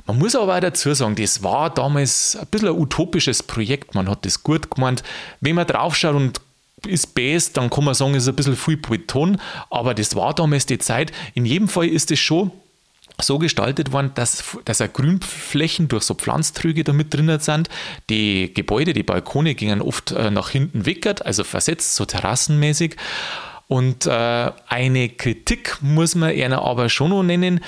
Man 0.07 0.19
muss 0.19 0.35
aber 0.35 0.57
auch 0.57 0.61
dazu 0.61 0.95
sagen, 0.95 1.15
das 1.17 1.43
war 1.43 1.71
damals 1.71 2.37
ein 2.41 2.47
bisschen 2.47 2.69
ein 2.69 2.79
utopisches 2.79 3.43
Projekt, 3.43 3.95
man 3.95 4.09
hat 4.09 4.25
das 4.25 4.43
gut 4.43 4.71
gemeint. 4.71 5.03
Wenn 5.41 5.57
man 5.57 5.67
draufschaut 5.67 6.15
und 6.15 6.41
ist 6.87 7.15
best, 7.15 7.57
dann 7.57 7.71
kann 7.71 7.85
man 7.85 7.95
sagen, 7.95 8.15
es 8.15 8.23
ist 8.23 8.29
ein 8.29 8.37
bisschen 8.37 8.57
viel 8.57 8.77
Beton, 8.77 9.39
aber 9.69 9.95
das 9.95 10.17
war 10.17 10.35
damals 10.35 10.67
die 10.67 10.79
Zeit. 10.79 11.13
In 11.35 11.45
jedem 11.45 11.69
Fall 11.69 11.87
ist 11.87 12.11
es 12.11 12.19
schon 12.19 12.51
so 13.23 13.39
gestaltet 13.39 13.93
worden, 13.93 14.13
dass, 14.15 14.57
dass 14.65 14.81
auch 14.81 14.93
Grünflächen 14.93 15.89
durch 15.89 16.05
so 16.05 16.15
Pflanztrüge 16.15 16.85
da 16.85 16.93
mit 16.93 17.13
drin 17.15 17.39
sind. 17.41 17.69
Die 18.09 18.53
Gebäude, 18.53 18.93
die 18.93 19.03
Balkone 19.03 19.55
gingen 19.55 19.81
oft 19.81 20.13
äh, 20.13 20.31
nach 20.31 20.51
hinten 20.51 20.87
wickert, 20.87 21.25
also 21.25 21.45
versetzt, 21.45 21.95
so 21.95 22.05
terrassenmäßig. 22.05 22.97
Und 23.69 24.07
äh, 24.07 24.51
eine 24.69 25.09
Kritik 25.11 25.79
muss 25.81 26.15
man 26.15 26.31
einer 26.31 26.63
aber 26.63 26.89
schon 26.89 27.11
noch 27.11 27.23
nennen. 27.23 27.61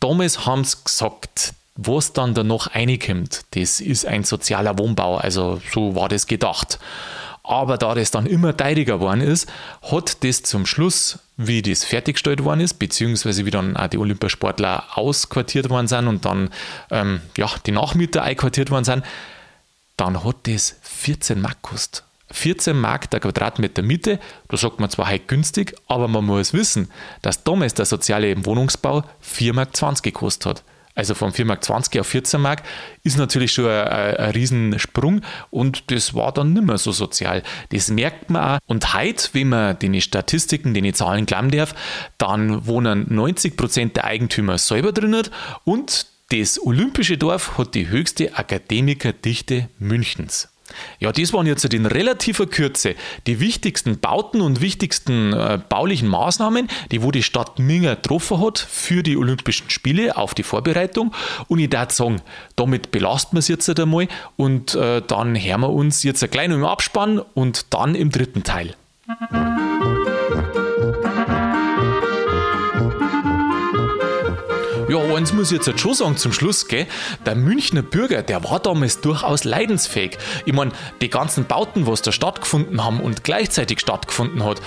Damals 0.00 0.46
haben 0.46 0.64
sie 0.64 0.78
gesagt, 0.84 1.54
was 1.74 2.12
dann 2.12 2.34
da 2.34 2.42
noch 2.42 2.74
reinkommt, 2.74 3.42
das 3.52 3.80
ist 3.80 4.06
ein 4.06 4.24
sozialer 4.24 4.78
Wohnbau, 4.78 5.16
also 5.16 5.60
so 5.72 5.94
war 5.94 6.08
das 6.08 6.26
gedacht. 6.26 6.78
Aber 7.44 7.76
da 7.76 7.94
das 7.94 8.12
dann 8.12 8.26
immer 8.26 8.56
teuriger 8.56 8.98
geworden 8.98 9.20
ist, 9.20 9.50
hat 9.90 10.22
das 10.22 10.42
zum 10.42 10.64
Schluss, 10.64 11.18
wie 11.36 11.60
das 11.60 11.84
fertiggestellt 11.84 12.44
worden 12.44 12.60
ist, 12.60 12.74
beziehungsweise 12.74 13.44
wie 13.44 13.50
dann 13.50 13.76
auch 13.76 13.88
die 13.88 13.98
Olympiasportler 13.98 14.84
ausquartiert 14.94 15.68
worden 15.68 15.88
sind 15.88 16.06
und 16.06 16.24
dann 16.24 16.50
ähm, 16.90 17.20
ja, 17.36 17.50
die 17.66 17.72
Nachmieter 17.72 18.22
einquartiert 18.22 18.70
worden 18.70 18.84
sind, 18.84 19.04
dann 19.96 20.24
hat 20.24 20.36
das 20.44 20.76
14 20.82 21.40
Mark 21.40 21.62
gekostet. 21.62 22.04
14 22.30 22.78
Mark 22.78 23.10
der 23.10 23.20
Quadratmeter 23.20 23.82
Miete, 23.82 24.18
da 24.48 24.56
sagt 24.56 24.80
man 24.80 24.88
zwar 24.88 25.10
heute 25.10 25.26
günstig, 25.26 25.74
aber 25.86 26.08
man 26.08 26.24
muss 26.24 26.54
wissen, 26.54 26.90
dass 27.20 27.44
damals 27.44 27.74
der 27.74 27.84
soziale 27.84 28.44
Wohnungsbau 28.46 29.04
4,20 29.22 29.52
Mark 29.52 30.02
gekostet 30.02 30.46
hat. 30.46 30.62
Also 30.94 31.14
von 31.14 31.32
4,20 31.32 31.44
Mark 31.44 31.96
auf 32.00 32.06
14 32.06 32.40
Mark 32.40 32.62
ist 33.02 33.16
natürlich 33.16 33.52
schon 33.52 33.66
ein, 33.66 34.16
ein, 34.16 34.30
Riesensprung 34.32 35.22
und 35.50 35.90
das 35.90 36.14
war 36.14 36.32
dann 36.32 36.52
nicht 36.52 36.66
mehr 36.66 36.78
so 36.78 36.92
sozial. 36.92 37.42
Das 37.70 37.88
merkt 37.90 38.28
man 38.30 38.56
auch. 38.56 38.58
Und 38.66 38.94
heute, 38.94 39.30
wenn 39.32 39.48
man 39.48 39.78
den 39.78 40.00
Statistiken, 40.00 40.74
den 40.74 40.92
Zahlen 40.92 41.26
glauben 41.26 41.50
darf, 41.50 41.74
dann 42.18 42.66
wohnen 42.66 43.06
90 43.08 43.56
Prozent 43.56 43.96
der 43.96 44.04
Eigentümer 44.04 44.58
selber 44.58 44.92
drin 44.92 45.22
und 45.64 46.06
das 46.30 46.58
Olympische 46.64 47.18
Dorf 47.18 47.58
hat 47.58 47.74
die 47.74 47.88
höchste 47.88 48.36
Akademikerdichte 48.36 49.68
Münchens. 49.78 50.51
Ja, 51.00 51.12
das 51.12 51.32
waren 51.32 51.46
jetzt 51.46 51.64
in 51.64 51.86
relativer 51.86 52.46
Kürze 52.46 52.94
die 53.26 53.40
wichtigsten 53.40 53.98
Bauten 53.98 54.40
und 54.40 54.60
wichtigsten 54.60 55.32
äh, 55.32 55.58
baulichen 55.68 56.08
Maßnahmen, 56.08 56.68
die 56.90 57.02
wo 57.02 57.10
die 57.10 57.22
Stadt 57.22 57.58
Minger 57.58 57.96
getroffen 57.96 58.40
hat 58.40 58.58
für 58.58 59.02
die 59.02 59.16
Olympischen 59.16 59.70
Spiele 59.70 60.16
auf 60.16 60.34
die 60.34 60.42
Vorbereitung. 60.42 61.14
Und 61.48 61.58
ich 61.58 61.70
darf 61.70 61.92
sagen, 61.92 62.20
damit 62.56 62.90
belasten 62.90 63.36
wir 63.36 63.40
es 63.40 63.48
jetzt 63.48 63.68
einmal 63.78 64.08
und 64.36 64.74
äh, 64.74 65.02
dann 65.06 65.36
hören 65.36 65.60
wir 65.60 65.70
uns 65.70 66.02
jetzt 66.02 66.22
ein 66.22 66.30
klein 66.30 66.50
im 66.50 66.64
Abspann 66.64 67.20
und 67.34 67.72
dann 67.72 67.94
im 67.94 68.10
dritten 68.10 68.42
Teil. 68.42 68.74
Eins 75.16 75.32
muss 75.32 75.52
ich 75.52 75.64
jetzt 75.64 75.80
schon 75.80 75.94
sagen 75.94 76.16
zum 76.16 76.32
Schluss, 76.32 76.68
gell? 76.68 76.86
Der 77.26 77.34
Münchner 77.34 77.82
Bürger, 77.82 78.22
der 78.22 78.44
war 78.44 78.60
damals 78.60 79.00
durchaus 79.00 79.44
leidensfähig. 79.44 80.18
Ich 80.44 80.52
meine, 80.52 80.72
die 81.00 81.10
ganzen 81.10 81.44
Bauten, 81.44 81.86
was 81.86 82.02
da 82.02 82.12
stattgefunden 82.12 82.84
haben 82.84 83.00
und 83.00 83.24
gleichzeitig 83.24 83.80
stattgefunden 83.80 84.44
hat, 84.44 84.60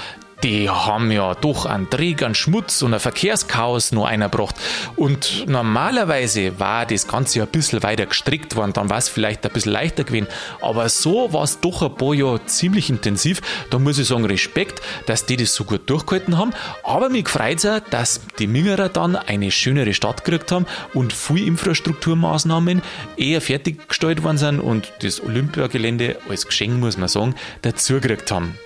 die 0.45 0.69
haben 0.69 1.09
ja 1.09 1.33
doch 1.33 1.65
einen 1.65 1.89
Trägern 1.89 2.35
Schmutz 2.35 2.83
und 2.83 2.93
ein 2.93 2.99
Verkehrschaos 2.99 3.91
noch 3.91 4.05
eingebracht. 4.05 4.53
Und 4.95 5.45
normalerweise 5.47 6.59
war 6.59 6.85
das 6.85 7.07
Ganze 7.07 7.39
ja 7.39 7.45
ein 7.45 7.49
bisschen 7.49 7.81
weiter 7.81 8.05
gestrickt 8.05 8.55
worden, 8.55 8.71
dann 8.71 8.91
war 8.91 8.99
es 8.99 9.09
vielleicht 9.09 9.43
ein 9.43 9.51
bisschen 9.51 9.71
leichter 9.71 10.03
gewesen. 10.03 10.27
Aber 10.61 10.87
so 10.89 11.33
war 11.33 11.45
es 11.45 11.59
doch 11.61 11.81
ein 11.81 11.95
paar 11.95 12.13
Jahre 12.13 12.45
ziemlich 12.45 12.91
intensiv. 12.91 13.41
Da 13.71 13.79
muss 13.79 13.97
ich 13.97 14.07
sagen, 14.07 14.23
Respekt, 14.23 14.83
dass 15.07 15.25
die 15.25 15.35
das 15.35 15.55
so 15.55 15.63
gut 15.63 15.89
durchgehalten 15.89 16.37
haben. 16.37 16.53
Aber 16.83 17.09
mich 17.09 17.27
freut 17.27 17.57
es 17.57 17.65
auch, 17.65 17.79
dass 17.79 18.21
die 18.37 18.45
Mingerer 18.45 18.89
dann 18.89 19.15
eine 19.15 19.49
schönere 19.49 19.95
Stadt 19.95 20.23
gekriegt 20.25 20.51
haben 20.51 20.67
und 20.93 21.11
viele 21.11 21.47
Infrastrukturmaßnahmen 21.47 22.83
eher 23.17 23.41
fertiggestellt 23.41 24.23
worden 24.23 24.37
sind 24.37 24.59
und 24.59 24.93
das 25.01 25.23
Olympiagelände 25.23 26.17
als 26.29 26.45
Geschenk, 26.45 26.79
muss 26.79 26.97
man 26.97 27.07
sagen, 27.07 27.33
dazu 27.63 27.95
gekriegt 27.95 28.29
haben. 28.29 28.59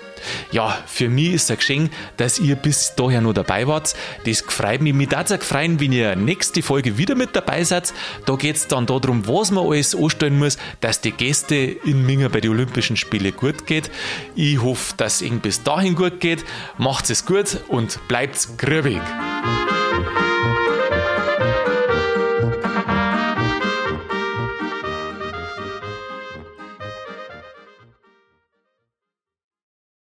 Ja, 0.52 0.78
für 0.86 1.10
mich 1.10 1.34
ist 1.34 1.44
es 1.44 1.52
ein 1.52 1.58
Geschenk, 1.58 1.92
dass 2.18 2.40
ihr 2.40 2.56
bis 2.56 2.94
daher 2.96 3.22
noch 3.22 3.34
dabei 3.34 3.68
wart. 3.68 3.94
Das 4.26 4.42
freut 4.42 4.82
mich. 4.82 4.94
Mich 4.94 5.12
würde 5.12 5.40
freuen, 5.40 5.80
wenn 5.80 5.92
ihr 5.92 6.16
nächste 6.16 6.62
Folge 6.62 6.98
wieder 6.98 7.16
mit 7.16 7.36
dabei 7.36 7.64
seid. 7.64 7.94
Da 8.26 8.36
geht 8.36 8.56
es 8.56 8.68
dann 8.68 8.86
darum, 8.86 9.28
was 9.28 9.52
man 9.52 9.66
alles 9.66 9.96
anstellen 9.96 10.40
muss, 10.40 10.58
dass 10.82 11.02
die 11.02 11.12
Gäste 11.12 11.56
in 11.56 12.06
Minga 12.06 12.28
bei 12.28 12.42
den 12.42 12.52
Olympischen 12.52 12.98
Spielen 12.98 13.36
gut 13.36 13.66
geht. 13.66 13.90
Ich 14.36 14.62
hoffe, 14.62 14.94
dass 14.98 15.22
es 15.22 15.30
bis 15.42 15.64
dahin 15.64 15.96
gut 15.96 16.20
geht. 16.20 16.44
Macht 16.78 17.10
es 17.10 17.26
gut 17.26 17.60
und 17.68 18.00
bleibt 18.08 18.58
grübig. 18.58 19.02